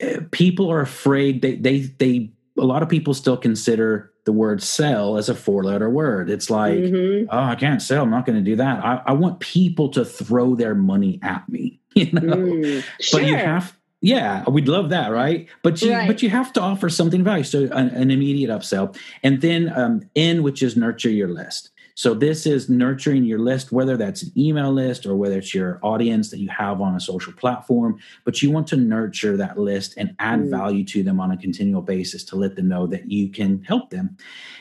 uh, 0.02 0.22
people 0.32 0.72
are 0.72 0.82
afraid 0.82 1.42
they 1.42 1.56
they 1.56 1.80
they 1.82 2.32
a 2.58 2.66
lot 2.66 2.82
of 2.82 2.90
people 2.90 3.14
still 3.14 3.38
consider 3.38 4.12
the 4.26 4.32
word 4.32 4.62
sell 4.64 5.18
as 5.18 5.30
a 5.30 5.36
four 5.36 5.64
letter 5.64 5.90
word. 5.90 6.30
It's 6.30 6.50
like, 6.50 6.76
mm-hmm. 6.76 7.28
oh, 7.30 7.44
I 7.44 7.56
can't 7.56 7.82
sell. 7.82 8.04
I'm 8.04 8.10
not 8.10 8.26
going 8.26 8.38
to 8.38 8.44
do 8.44 8.56
that. 8.58 8.84
I, 8.84 9.02
I, 9.08 9.12
want 9.12 9.40
people 9.40 9.90
to 9.90 10.06
throw 10.06 10.56
their 10.56 10.76
money 10.76 11.20
at 11.22 11.48
me, 11.50 11.82
you 11.94 12.12
know, 12.12 12.22
mm, 12.22 12.84
sure. 13.02 13.20
but 13.20 13.28
you 13.28 13.36
have, 13.36 13.76
yeah, 14.04 14.44
we'd 14.50 14.68
love 14.68 14.90
that, 14.90 15.14
right? 15.14 15.48
But 15.62 15.82
you 15.82 15.94
right. 15.94 16.06
but 16.06 16.22
you 16.22 16.30
have 16.30 16.52
to 16.54 16.62
offer 16.62 16.90
something 16.90 17.24
value, 17.24 17.46
so 17.46 17.64
an, 17.72 17.88
an 17.90 18.12
immediate 18.12 18.50
upsell, 18.50 18.98
and 19.24 19.40
then 19.40 19.72
um, 19.74 20.02
N, 20.14 20.44
which 20.44 20.62
is 20.62 20.76
nurture 20.76 21.10
your 21.10 21.30
list. 21.30 21.70
So 21.96 22.14
this 22.14 22.46
is 22.46 22.70
nurturing 22.70 23.24
your 23.24 23.40
list, 23.40 23.72
whether 23.72 23.96
that's 23.96 24.24
an 24.24 24.32
email 24.36 24.74
list 24.74 25.06
or 25.06 25.16
whether 25.16 25.38
it's 25.38 25.54
your 25.54 25.80
audience 25.84 26.32
that 26.32 26.40
you 26.40 26.50
have 26.50 26.82
on 26.82 26.96
a 26.96 27.00
social 27.00 27.32
platform. 27.32 27.98
But 28.26 28.42
you 28.42 28.52
want 28.52 28.68
to 28.68 28.76
nurture 28.76 29.38
that 29.38 29.58
list 29.58 29.94
and 29.96 30.16
add 30.20 30.42
mm. 30.42 30.50
value 30.50 30.84
to 30.86 31.04
them 31.04 31.22
on 31.22 31.32
a 31.32 31.38
continual 31.38 31.84
basis 31.84 32.26
to 32.26 32.36
let 32.36 32.58
them 32.58 32.68
know 32.68 32.88
that 32.88 33.10
you 33.10 33.30
can 33.30 33.64
help 33.64 33.92
them. 33.92 34.18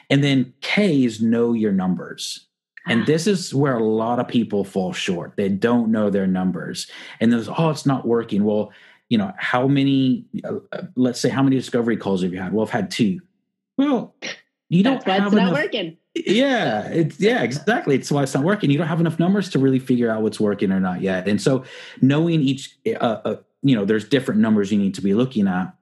And 0.09 0.23
then 0.23 0.53
K 0.61 1.05
is 1.05 1.21
know 1.21 1.53
your 1.53 1.73
numbers. 1.73 2.47
And 2.89 3.07
this 3.07 3.27
is 3.27 3.55
where 3.55 3.77
a 3.77 3.85
lot 3.85 4.19
of 4.19 4.27
people 4.27 4.65
fall 4.65 4.93
short. 4.93 5.35
They 5.37 5.49
don't 5.49 5.93
know 5.93 6.11
their 6.11 6.27
numbers. 6.27 6.91
And 7.21 7.33
there's, 7.33 7.49
oh, 7.49 7.71
it's 7.71 7.87
not 7.87 8.07
working. 8.07 8.45
Well, 8.45 8.73
you 9.13 9.19
know, 9.19 9.31
how 9.37 9.69
many, 9.69 10.25
uh, 10.43 10.55
uh, 10.73 10.85
let's 10.97 11.21
say, 11.21 11.29
how 11.29 11.43
many 11.43 11.55
discovery 11.55 11.99
calls 11.99 12.23
have 12.23 12.33
you 12.33 12.41
had? 12.41 12.55
Well, 12.55 12.65
I've 12.65 12.73
had 12.73 12.91
two. 12.91 13.21
Well, 13.77 14.15
you 14.71 14.83
don't 14.83 15.05
That's 15.05 15.21
have 15.21 15.33
enough, 15.35 15.53
not 15.53 15.53
working. 15.53 15.99
Yeah, 16.15 16.89
it's 16.89 17.19
yeah, 17.19 17.43
exactly. 17.43 17.95
It's 17.95 18.11
why 18.11 18.23
it's 18.23 18.35
not 18.35 18.45
working. 18.45 18.71
You 18.71 18.77
don't 18.77 18.87
have 18.87 19.01
enough 19.01 19.19
numbers 19.19 19.49
to 19.51 19.59
really 19.59 19.79
figure 19.79 20.11
out 20.11 20.21
what's 20.21 20.39
working 20.39 20.71
or 20.71 20.79
not 20.79 21.01
yet. 21.01 21.27
And 21.27 21.41
so, 21.41 21.65
knowing 22.03 22.43
each, 22.43 22.77
uh, 22.87 23.21
uh, 23.25 23.37
you 23.63 23.75
know, 23.75 23.87
there's 23.87 24.07
different 24.07 24.41
numbers 24.41 24.71
you 24.71 24.79
need 24.79 24.95
to 24.97 25.01
be 25.01 25.15
looking 25.15 25.49
at, 25.49 25.75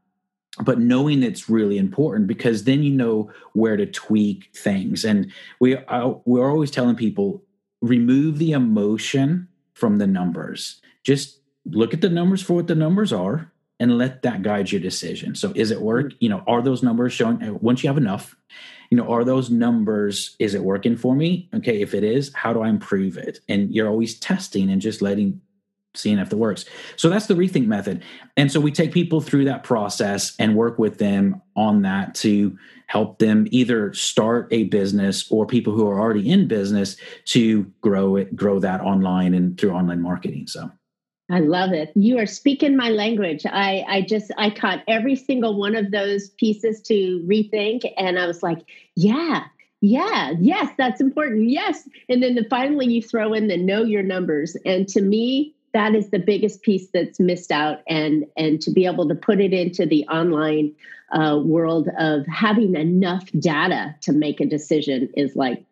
but 0.64 0.78
knowing 0.78 1.24
it's 1.24 1.50
really 1.50 1.78
important 1.78 2.28
because 2.28 2.62
then 2.62 2.84
you 2.84 2.92
know 2.92 3.32
where 3.54 3.76
to 3.76 3.86
tweak 3.86 4.50
things. 4.54 5.04
And 5.04 5.32
we 5.58 5.78
I, 5.78 6.14
we're 6.24 6.48
always 6.48 6.70
telling 6.70 6.94
people 6.94 7.42
remove 7.80 8.38
the 8.38 8.52
emotion 8.52 9.48
from 9.74 9.98
the 9.98 10.06
numbers. 10.06 10.80
Just 11.02 11.39
look 11.70 11.94
at 11.94 12.00
the 12.00 12.08
numbers 12.08 12.42
for 12.42 12.54
what 12.54 12.66
the 12.66 12.74
numbers 12.74 13.12
are 13.12 13.50
and 13.78 13.96
let 13.96 14.22
that 14.22 14.42
guide 14.42 14.70
your 14.70 14.80
decision. 14.80 15.34
So 15.34 15.52
is 15.56 15.70
it 15.70 15.80
work? 15.80 16.12
You 16.20 16.28
know, 16.28 16.44
are 16.46 16.62
those 16.62 16.82
numbers 16.82 17.12
showing 17.12 17.42
uh, 17.42 17.54
once 17.54 17.82
you 17.82 17.88
have 17.88 17.96
enough, 17.96 18.36
you 18.90 18.96
know, 18.96 19.10
are 19.10 19.24
those 19.24 19.50
numbers, 19.50 20.36
is 20.38 20.54
it 20.54 20.62
working 20.62 20.96
for 20.96 21.14
me? 21.14 21.48
Okay, 21.54 21.80
if 21.80 21.94
it 21.94 22.04
is, 22.04 22.32
how 22.34 22.52
do 22.52 22.60
I 22.60 22.68
improve 22.68 23.16
it? 23.16 23.40
And 23.48 23.74
you're 23.74 23.88
always 23.88 24.18
testing 24.18 24.70
and 24.70 24.82
just 24.82 25.00
letting 25.00 25.40
seeing 25.94 26.18
if 26.18 26.32
it 26.32 26.36
works. 26.36 26.64
So 26.96 27.08
that's 27.08 27.26
the 27.26 27.34
rethink 27.34 27.66
method. 27.66 28.02
And 28.36 28.52
so 28.52 28.60
we 28.60 28.70
take 28.70 28.92
people 28.92 29.20
through 29.20 29.46
that 29.46 29.64
process 29.64 30.36
and 30.38 30.54
work 30.54 30.78
with 30.78 30.98
them 30.98 31.42
on 31.56 31.82
that 31.82 32.14
to 32.16 32.56
help 32.86 33.18
them 33.18 33.48
either 33.50 33.92
start 33.92 34.48
a 34.52 34.64
business 34.64 35.30
or 35.30 35.46
people 35.46 35.72
who 35.72 35.88
are 35.88 35.98
already 35.98 36.30
in 36.30 36.46
business 36.46 36.96
to 37.24 37.64
grow 37.80 38.16
it, 38.16 38.36
grow 38.36 38.60
that 38.60 38.80
online 38.80 39.34
and 39.34 39.58
through 39.58 39.72
online 39.72 40.00
marketing. 40.00 40.46
So 40.46 40.70
I 41.30 41.38
love 41.38 41.72
it. 41.72 41.92
You 41.94 42.18
are 42.18 42.26
speaking 42.26 42.76
my 42.76 42.88
language. 42.90 43.46
I, 43.46 43.84
I 43.88 44.02
just, 44.02 44.32
I 44.36 44.50
caught 44.50 44.82
every 44.88 45.14
single 45.14 45.56
one 45.56 45.76
of 45.76 45.92
those 45.92 46.30
pieces 46.30 46.82
to 46.82 47.24
rethink. 47.26 47.90
And 47.96 48.18
I 48.18 48.26
was 48.26 48.42
like, 48.42 48.58
yeah, 48.96 49.44
yeah, 49.80 50.32
yes, 50.40 50.72
that's 50.76 51.00
important. 51.00 51.48
Yes. 51.48 51.88
And 52.08 52.22
then 52.22 52.34
the, 52.34 52.44
finally 52.50 52.86
you 52.86 53.00
throw 53.00 53.32
in 53.32 53.46
the 53.46 53.56
know 53.56 53.84
your 53.84 54.02
numbers. 54.02 54.56
And 54.66 54.88
to 54.88 55.00
me, 55.00 55.54
that 55.72 55.94
is 55.94 56.10
the 56.10 56.18
biggest 56.18 56.62
piece 56.62 56.88
that's 56.92 57.20
missed 57.20 57.52
out. 57.52 57.78
And, 57.88 58.26
and 58.36 58.60
to 58.62 58.72
be 58.72 58.84
able 58.86 59.08
to 59.08 59.14
put 59.14 59.40
it 59.40 59.52
into 59.52 59.86
the 59.86 60.04
online 60.08 60.74
uh, 61.12 61.38
world 61.42 61.88
of 61.98 62.26
having 62.26 62.74
enough 62.74 63.30
data 63.38 63.94
to 64.02 64.12
make 64.12 64.40
a 64.40 64.46
decision 64.46 65.08
is 65.16 65.36
like 65.36 65.64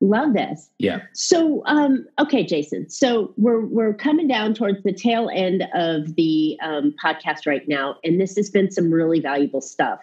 Love 0.00 0.32
this. 0.32 0.70
Yeah. 0.78 1.00
So, 1.12 1.62
um, 1.66 2.06
okay, 2.20 2.44
Jason. 2.44 2.88
So 2.88 3.34
we're 3.36 3.66
we're 3.66 3.94
coming 3.94 4.28
down 4.28 4.54
towards 4.54 4.82
the 4.84 4.92
tail 4.92 5.28
end 5.34 5.66
of 5.74 6.14
the 6.14 6.56
um, 6.62 6.94
podcast 7.02 7.46
right 7.46 7.66
now, 7.66 7.96
and 8.04 8.20
this 8.20 8.36
has 8.36 8.48
been 8.48 8.70
some 8.70 8.92
really 8.92 9.20
valuable 9.20 9.60
stuff. 9.60 9.98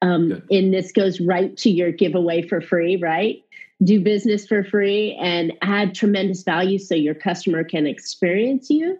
Um, 0.00 0.42
and 0.50 0.72
this 0.72 0.92
goes 0.92 1.20
right 1.20 1.56
to 1.58 1.70
your 1.70 1.92
giveaway 1.92 2.40
for 2.46 2.60
free, 2.60 2.96
right? 2.96 3.42
Do 3.82 4.00
business 4.00 4.46
for 4.46 4.64
free 4.64 5.14
and 5.20 5.52
add 5.60 5.94
tremendous 5.94 6.42
value 6.42 6.78
so 6.78 6.94
your 6.94 7.14
customer 7.14 7.64
can 7.64 7.86
experience 7.86 8.70
you. 8.70 8.98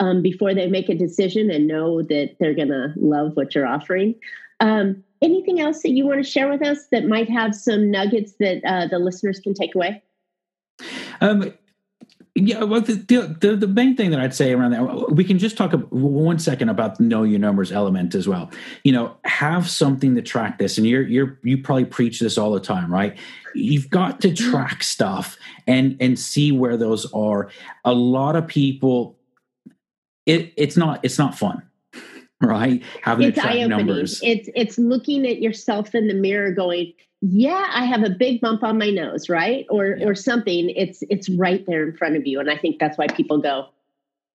um, 0.00 0.22
before 0.22 0.54
they 0.54 0.66
make 0.66 0.88
a 0.88 0.94
decision 0.94 1.50
and 1.50 1.66
know 1.66 2.02
that 2.02 2.36
they're 2.38 2.54
going 2.54 2.68
to 2.68 2.92
love 2.96 3.32
what 3.34 3.54
you're 3.54 3.66
offering. 3.66 4.14
Um, 4.60 5.02
anything 5.22 5.60
else 5.60 5.82
that 5.82 5.90
you 5.90 6.06
want 6.06 6.24
to 6.24 6.30
share 6.30 6.48
with 6.48 6.62
us 6.62 6.86
that 6.92 7.06
might 7.06 7.28
have 7.28 7.54
some 7.54 7.90
nuggets 7.90 8.34
that 8.40 8.64
uh, 8.64 8.86
the 8.86 8.98
listeners 8.98 9.40
can 9.40 9.54
take 9.54 9.74
away? 9.74 10.02
Um, 11.20 11.52
yeah, 12.38 12.64
well, 12.64 12.82
the, 12.82 12.94
the, 13.40 13.56
the 13.56 13.66
main 13.66 13.96
thing 13.96 14.10
that 14.10 14.20
I'd 14.20 14.34
say 14.34 14.52
around 14.52 14.72
that, 14.72 15.10
we 15.10 15.24
can 15.24 15.38
just 15.38 15.56
talk 15.56 15.72
one 15.88 16.38
second 16.38 16.68
about 16.68 16.98
the 16.98 17.04
know 17.04 17.22
your 17.22 17.38
numbers 17.38 17.72
element 17.72 18.14
as 18.14 18.28
well. 18.28 18.50
You 18.84 18.92
know, 18.92 19.16
have 19.24 19.70
something 19.70 20.14
to 20.16 20.22
track 20.22 20.58
this, 20.58 20.76
and 20.76 20.86
you're 20.86 21.02
you're 21.02 21.38
you 21.42 21.62
probably 21.62 21.86
preach 21.86 22.20
this 22.20 22.36
all 22.36 22.52
the 22.52 22.60
time, 22.60 22.92
right? 22.92 23.16
You've 23.54 23.88
got 23.88 24.20
to 24.20 24.28
mm-hmm. 24.28 24.50
track 24.50 24.82
stuff 24.82 25.38
and 25.66 25.96
and 25.98 26.18
see 26.18 26.52
where 26.52 26.76
those 26.76 27.10
are. 27.14 27.48
A 27.86 27.94
lot 27.94 28.36
of 28.36 28.46
people, 28.46 29.16
it 30.26 30.52
it's 30.58 30.76
not 30.76 31.00
it's 31.02 31.18
not 31.18 31.38
fun 31.38 31.62
right? 32.42 32.82
Having 33.02 33.28
it's 33.28 33.36
to 33.36 33.42
track 33.42 33.68
numbers. 33.68 34.20
It's 34.22 34.48
it's 34.54 34.78
looking 34.78 35.26
at 35.26 35.40
yourself 35.40 35.94
in 35.94 36.08
the 36.08 36.14
mirror, 36.14 36.50
going, 36.52 36.92
"Yeah, 37.20 37.66
I 37.72 37.84
have 37.84 38.02
a 38.02 38.10
big 38.10 38.40
bump 38.40 38.62
on 38.62 38.78
my 38.78 38.90
nose," 38.90 39.28
right? 39.28 39.66
Or 39.70 39.96
yeah. 39.98 40.06
or 40.06 40.14
something. 40.14 40.70
It's 40.70 41.02
it's 41.10 41.28
right 41.30 41.64
there 41.66 41.88
in 41.88 41.96
front 41.96 42.16
of 42.16 42.26
you, 42.26 42.40
and 42.40 42.50
I 42.50 42.56
think 42.56 42.78
that's 42.78 42.98
why 42.98 43.06
people 43.08 43.38
go, 43.38 43.66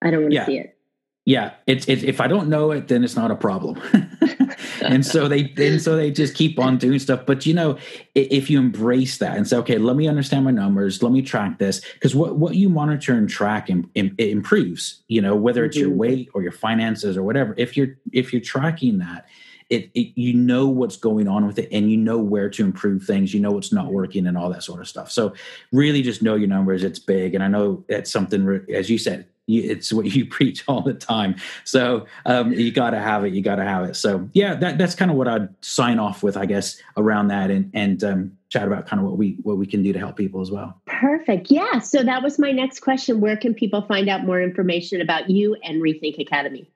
"I 0.02 0.12
don't 0.12 0.22
want 0.22 0.32
to 0.32 0.36
yeah. 0.36 0.46
see 0.46 0.58
it." 0.58 0.78
Yeah, 1.26 1.54
it's, 1.68 1.88
it's 1.88 2.02
if 2.02 2.20
I 2.20 2.28
don't 2.28 2.50
know 2.50 2.72
it, 2.72 2.88
then 2.88 3.04
it's 3.04 3.16
not 3.16 3.30
a 3.30 3.36
problem. 3.36 3.80
and 4.82 5.06
so 5.06 5.28
they 5.28 5.54
and 5.58 5.80
so 5.80 5.96
they 5.96 6.10
just 6.10 6.34
keep 6.34 6.58
on 6.58 6.78
doing 6.78 6.98
stuff. 6.98 7.28
But 7.28 7.46
you 7.46 7.54
know, 7.54 7.78
if 8.16 8.50
you 8.50 8.60
embrace 8.60 9.20
that 9.20 9.38
and 9.38 9.48
say, 9.48 9.58
okay, 9.58 9.78
let 9.78 9.96
me 9.96 10.08
understand 10.08 10.46
my 10.46 10.52
numbers, 10.52 11.04
let 11.04 11.12
me 11.12 11.22
track 11.22 11.60
this, 11.60 11.82
because 11.94 12.16
what 12.16 12.38
what 12.38 12.56
you 12.56 12.70
monitor 12.70 13.14
and 13.14 13.30
track 13.30 13.70
it 13.70 14.14
improves. 14.18 15.04
You 15.10 15.22
know, 15.22 15.36
whether 15.36 15.64
it's 15.64 15.78
your 15.78 15.90
mm-hmm. 15.90 16.00
weight 16.00 16.30
or 16.34 16.42
your 16.42 16.52
finances 16.52 17.18
or 17.18 17.24
whatever. 17.24 17.54
If 17.56 17.78
you're 17.78 17.98
if 18.12 18.34
you're 18.34 18.42
tracking 18.42 18.98
that, 18.98 19.28
it, 19.70 19.90
it, 19.94 20.20
you 20.20 20.34
know 20.34 20.68
what's 20.68 20.98
going 20.98 21.28
on 21.28 21.46
with 21.46 21.60
it 21.60 21.70
and 21.72 21.90
you 21.90 21.98
know 21.98 22.18
where 22.18 22.50
to 22.50 22.64
improve 22.64 23.04
things 23.04 23.34
you 23.34 23.40
know 23.40 23.52
what's 23.52 23.72
not 23.72 23.94
working 23.94 24.28
and 24.28 24.38
all 24.38 24.50
that 24.50 24.64
sort 24.64 24.82
of 24.82 24.88
stuff 24.88 25.10
so 25.10 25.34
really 25.72 26.02
just 26.02 26.22
know 26.22 26.36
your 26.36 26.50
numbers 26.50 26.84
it's 26.84 27.00
big 27.00 27.34
and 27.34 27.42
i 27.42 27.48
know 27.48 27.82
that's 27.88 28.12
something 28.12 28.66
as 28.74 28.90
you 28.90 28.98
said 28.98 29.26
it's 29.60 29.92
what 29.94 30.06
you 30.08 30.26
preach 30.30 30.64
all 30.68 30.82
the 30.82 30.94
time. 30.94 31.36
So 31.64 32.06
um, 32.26 32.54
you 32.54 32.72
got 32.72 32.92
to 32.92 33.00
have 33.00 33.26
it. 33.26 33.34
You 33.34 33.42
got 33.42 33.56
to 33.56 33.64
have 33.64 33.86
it. 33.90 33.96
So 33.96 34.30
yeah, 34.34 34.56
that, 34.56 34.78
that's 34.78 34.96
kind 34.96 35.12
of 35.12 35.18
what 35.18 35.28
I'd 35.28 35.50
sign 35.64 36.00
off 36.00 36.24
with, 36.24 36.38
I 36.38 36.46
guess, 36.46 36.82
around 36.98 37.28
that, 37.28 37.52
and 37.52 37.70
and 37.74 38.04
um, 38.04 38.38
chat 38.50 38.68
about 38.68 38.88
kind 38.88 39.02
of 39.02 39.08
what 39.08 39.18
we 39.18 39.38
what 39.44 39.58
we 39.58 39.66
can 39.66 39.84
do 39.84 39.94
to 39.94 40.00
help 40.00 40.18
people 40.18 40.42
as 40.42 40.52
well. 40.52 40.80
Perfect. 40.86 41.52
Yeah. 41.52 41.80
So 41.80 42.04
that 42.04 42.24
was 42.24 42.40
my 42.40 42.52
next 42.52 42.80
question. 42.80 43.22
Where 43.22 43.38
can 43.38 43.54
people 43.54 43.82
find 43.84 44.10
out 44.10 44.26
more 44.26 44.42
information 44.42 45.02
about 45.02 45.30
you 45.30 45.56
and 45.64 45.82
Rethink 45.82 46.20
Academy? 46.20 46.70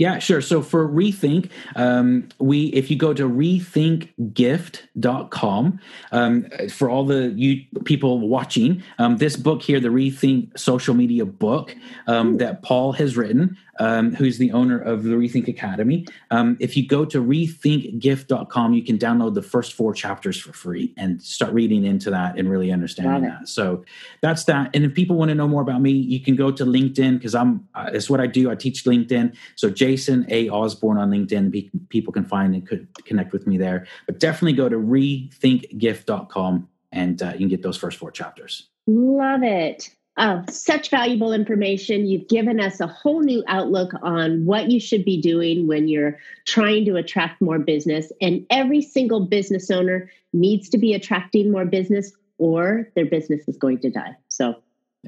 Yeah, 0.00 0.18
sure. 0.18 0.40
So 0.40 0.62
for 0.62 0.88
Rethink, 0.88 1.50
um, 1.76 2.30
we 2.38 2.68
if 2.68 2.90
you 2.90 2.96
go 2.96 3.12
to 3.12 3.24
rethinkgift.com, 3.24 5.80
um, 6.10 6.46
for 6.70 6.88
all 6.88 7.04
the 7.04 7.34
you 7.36 7.66
people 7.84 8.26
watching, 8.26 8.82
um, 8.98 9.18
this 9.18 9.36
book 9.36 9.60
here, 9.60 9.78
the 9.78 9.90
Rethink 9.90 10.58
social 10.58 10.94
media 10.94 11.26
book 11.26 11.76
um, 12.06 12.38
that 12.38 12.62
Paul 12.62 12.92
has 12.92 13.18
written, 13.18 13.58
um, 13.80 14.14
who's 14.14 14.38
the 14.38 14.52
owner 14.52 14.78
of 14.78 15.02
the 15.04 15.14
Rethink 15.14 15.48
Academy. 15.48 16.06
Um, 16.30 16.56
if 16.60 16.76
you 16.76 16.86
go 16.86 17.04
to 17.06 17.20
rethinkgift.com, 17.20 18.74
you 18.74 18.84
can 18.84 18.98
download 18.98 19.34
the 19.34 19.42
first 19.42 19.72
four 19.72 19.94
chapters 19.94 20.38
for 20.38 20.52
free 20.52 20.92
and 20.98 21.20
start 21.22 21.52
reading 21.54 21.84
into 21.84 22.10
that 22.10 22.38
and 22.38 22.48
really 22.48 22.70
understanding 22.70 23.22
that. 23.22 23.48
So 23.48 23.82
that's 24.20 24.44
that. 24.44 24.70
And 24.74 24.84
if 24.84 24.94
people 24.94 25.16
want 25.16 25.30
to 25.30 25.34
know 25.34 25.48
more 25.48 25.62
about 25.62 25.80
me, 25.80 25.92
you 25.92 26.20
can 26.20 26.36
go 26.36 26.52
to 26.52 26.64
LinkedIn 26.64 27.14
because 27.14 27.34
I'm 27.34 27.66
uh, 27.74 27.90
it's 27.92 28.10
what 28.10 28.20
I 28.20 28.26
do. 28.26 28.50
I 28.50 28.54
teach 28.54 28.84
LinkedIn. 28.84 29.34
So 29.56 29.70
Jason 29.70 30.26
A 30.28 30.50
Osborne 30.50 30.98
on 30.98 31.10
LinkedIn, 31.10 31.88
people 31.88 32.12
can 32.12 32.26
find 32.26 32.54
and 32.54 32.68
could 32.68 32.86
connect 33.06 33.32
with 33.32 33.46
me 33.46 33.56
there. 33.56 33.86
But 34.06 34.20
definitely 34.20 34.52
go 34.52 34.68
to 34.68 34.76
rethinkgift.com 34.76 36.68
and 36.92 37.22
uh, 37.22 37.32
you 37.32 37.38
can 37.38 37.48
get 37.48 37.62
those 37.62 37.78
first 37.78 37.96
four 37.96 38.10
chapters. 38.10 38.68
Love 38.86 39.42
it. 39.42 39.88
Oh, 40.16 40.44
such 40.50 40.90
valuable 40.90 41.32
information. 41.32 42.06
You've 42.06 42.28
given 42.28 42.60
us 42.60 42.80
a 42.80 42.86
whole 42.86 43.20
new 43.20 43.42
outlook 43.46 43.92
on 44.02 44.44
what 44.44 44.70
you 44.70 44.78
should 44.78 45.04
be 45.04 45.20
doing 45.20 45.66
when 45.66 45.88
you're 45.88 46.18
trying 46.46 46.84
to 46.86 46.96
attract 46.96 47.40
more 47.40 47.58
business. 47.58 48.12
And 48.20 48.44
every 48.50 48.82
single 48.82 49.26
business 49.26 49.70
owner 49.70 50.10
needs 50.32 50.68
to 50.70 50.78
be 50.78 50.92
attracting 50.94 51.50
more 51.50 51.64
business, 51.64 52.12
or 52.38 52.88
their 52.96 53.06
business 53.06 53.46
is 53.48 53.56
going 53.56 53.78
to 53.80 53.90
die. 53.90 54.16
So 54.28 54.56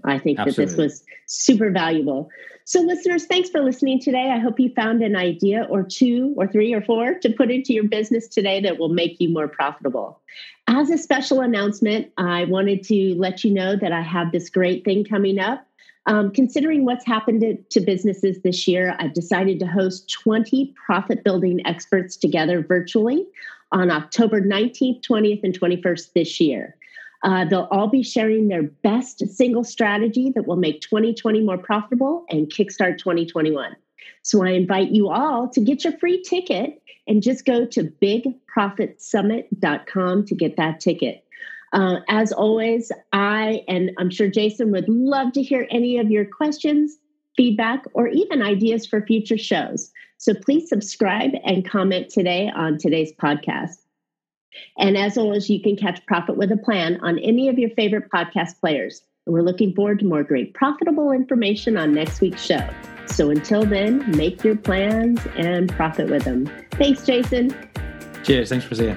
I 0.04 0.18
think 0.18 0.38
Absolutely. 0.38 0.64
that 0.64 0.70
this 0.70 0.78
was 0.78 1.04
super 1.26 1.70
valuable. 1.70 2.30
So, 2.64 2.80
listeners, 2.80 3.26
thanks 3.26 3.50
for 3.50 3.60
listening 3.60 4.00
today. 4.00 4.30
I 4.30 4.38
hope 4.38 4.60
you 4.60 4.72
found 4.74 5.02
an 5.02 5.16
idea 5.16 5.66
or 5.68 5.82
two 5.82 6.32
or 6.36 6.46
three 6.46 6.72
or 6.72 6.80
four 6.80 7.14
to 7.14 7.30
put 7.30 7.50
into 7.50 7.72
your 7.72 7.84
business 7.84 8.28
today 8.28 8.60
that 8.60 8.78
will 8.78 8.88
make 8.88 9.20
you 9.20 9.28
more 9.28 9.48
profitable. 9.48 10.20
As 10.68 10.90
a 10.90 10.96
special 10.96 11.40
announcement, 11.40 12.12
I 12.16 12.44
wanted 12.44 12.84
to 12.84 13.14
let 13.16 13.42
you 13.44 13.52
know 13.52 13.76
that 13.76 13.92
I 13.92 14.00
have 14.00 14.32
this 14.32 14.48
great 14.48 14.84
thing 14.84 15.04
coming 15.04 15.38
up. 15.38 15.66
Um, 16.06 16.32
considering 16.32 16.84
what's 16.84 17.06
happened 17.06 17.42
to, 17.42 17.56
to 17.56 17.80
businesses 17.80 18.40
this 18.42 18.66
year, 18.66 18.96
I've 18.98 19.14
decided 19.14 19.60
to 19.60 19.66
host 19.66 20.10
20 20.10 20.74
profit 20.86 21.22
building 21.22 21.60
experts 21.64 22.16
together 22.16 22.62
virtually 22.62 23.26
on 23.70 23.90
October 23.90 24.40
19th, 24.40 25.02
20th, 25.02 25.44
and 25.44 25.58
21st 25.58 26.12
this 26.14 26.40
year. 26.40 26.76
Uh, 27.22 27.44
they'll 27.44 27.68
all 27.70 27.88
be 27.88 28.02
sharing 28.02 28.48
their 28.48 28.64
best 28.64 29.20
single 29.28 29.64
strategy 29.64 30.32
that 30.34 30.46
will 30.46 30.56
make 30.56 30.80
2020 30.80 31.42
more 31.42 31.58
profitable 31.58 32.24
and 32.28 32.50
kickstart 32.50 32.98
2021. 32.98 33.76
So 34.22 34.44
I 34.44 34.50
invite 34.50 34.90
you 34.90 35.08
all 35.10 35.48
to 35.50 35.60
get 35.60 35.84
your 35.84 35.96
free 35.98 36.20
ticket 36.22 36.82
and 37.06 37.22
just 37.22 37.44
go 37.44 37.64
to 37.66 37.84
bigprofitsummit.com 37.84 40.24
to 40.26 40.34
get 40.34 40.56
that 40.56 40.80
ticket. 40.80 41.24
Uh, 41.72 42.00
as 42.08 42.32
always, 42.32 42.90
I 43.12 43.62
and 43.66 43.90
I'm 43.98 44.10
sure 44.10 44.28
Jason 44.28 44.70
would 44.72 44.88
love 44.88 45.32
to 45.32 45.42
hear 45.42 45.66
any 45.70 45.98
of 45.98 46.10
your 46.10 46.26
questions, 46.26 46.98
feedback, 47.36 47.84
or 47.94 48.08
even 48.08 48.42
ideas 48.42 48.86
for 48.86 49.06
future 49.06 49.38
shows. 49.38 49.90
So 50.18 50.34
please 50.34 50.68
subscribe 50.68 51.30
and 51.44 51.66
comment 51.68 52.10
today 52.10 52.50
on 52.54 52.78
today's 52.78 53.12
podcast. 53.14 53.78
And 54.78 54.96
as 54.96 55.18
always, 55.18 55.48
you 55.50 55.60
can 55.60 55.76
catch 55.76 56.04
Profit 56.06 56.36
with 56.36 56.52
a 56.52 56.56
Plan 56.56 56.98
on 57.02 57.18
any 57.18 57.48
of 57.48 57.58
your 57.58 57.70
favorite 57.70 58.10
podcast 58.10 58.60
players. 58.60 59.02
And 59.26 59.34
we're 59.34 59.42
looking 59.42 59.74
forward 59.74 60.00
to 60.00 60.04
more 60.04 60.22
great 60.22 60.54
profitable 60.54 61.12
information 61.12 61.76
on 61.76 61.92
next 61.92 62.20
week's 62.20 62.44
show. 62.44 62.66
So 63.06 63.30
until 63.30 63.64
then, 63.64 64.16
make 64.16 64.42
your 64.42 64.56
plans 64.56 65.20
and 65.36 65.70
profit 65.70 66.08
with 66.08 66.24
them. 66.24 66.50
Thanks, 66.72 67.04
Jason. 67.04 67.54
Cheers. 68.24 68.48
Thanks 68.48 68.64
for 68.64 68.74
seeing. 68.74 68.96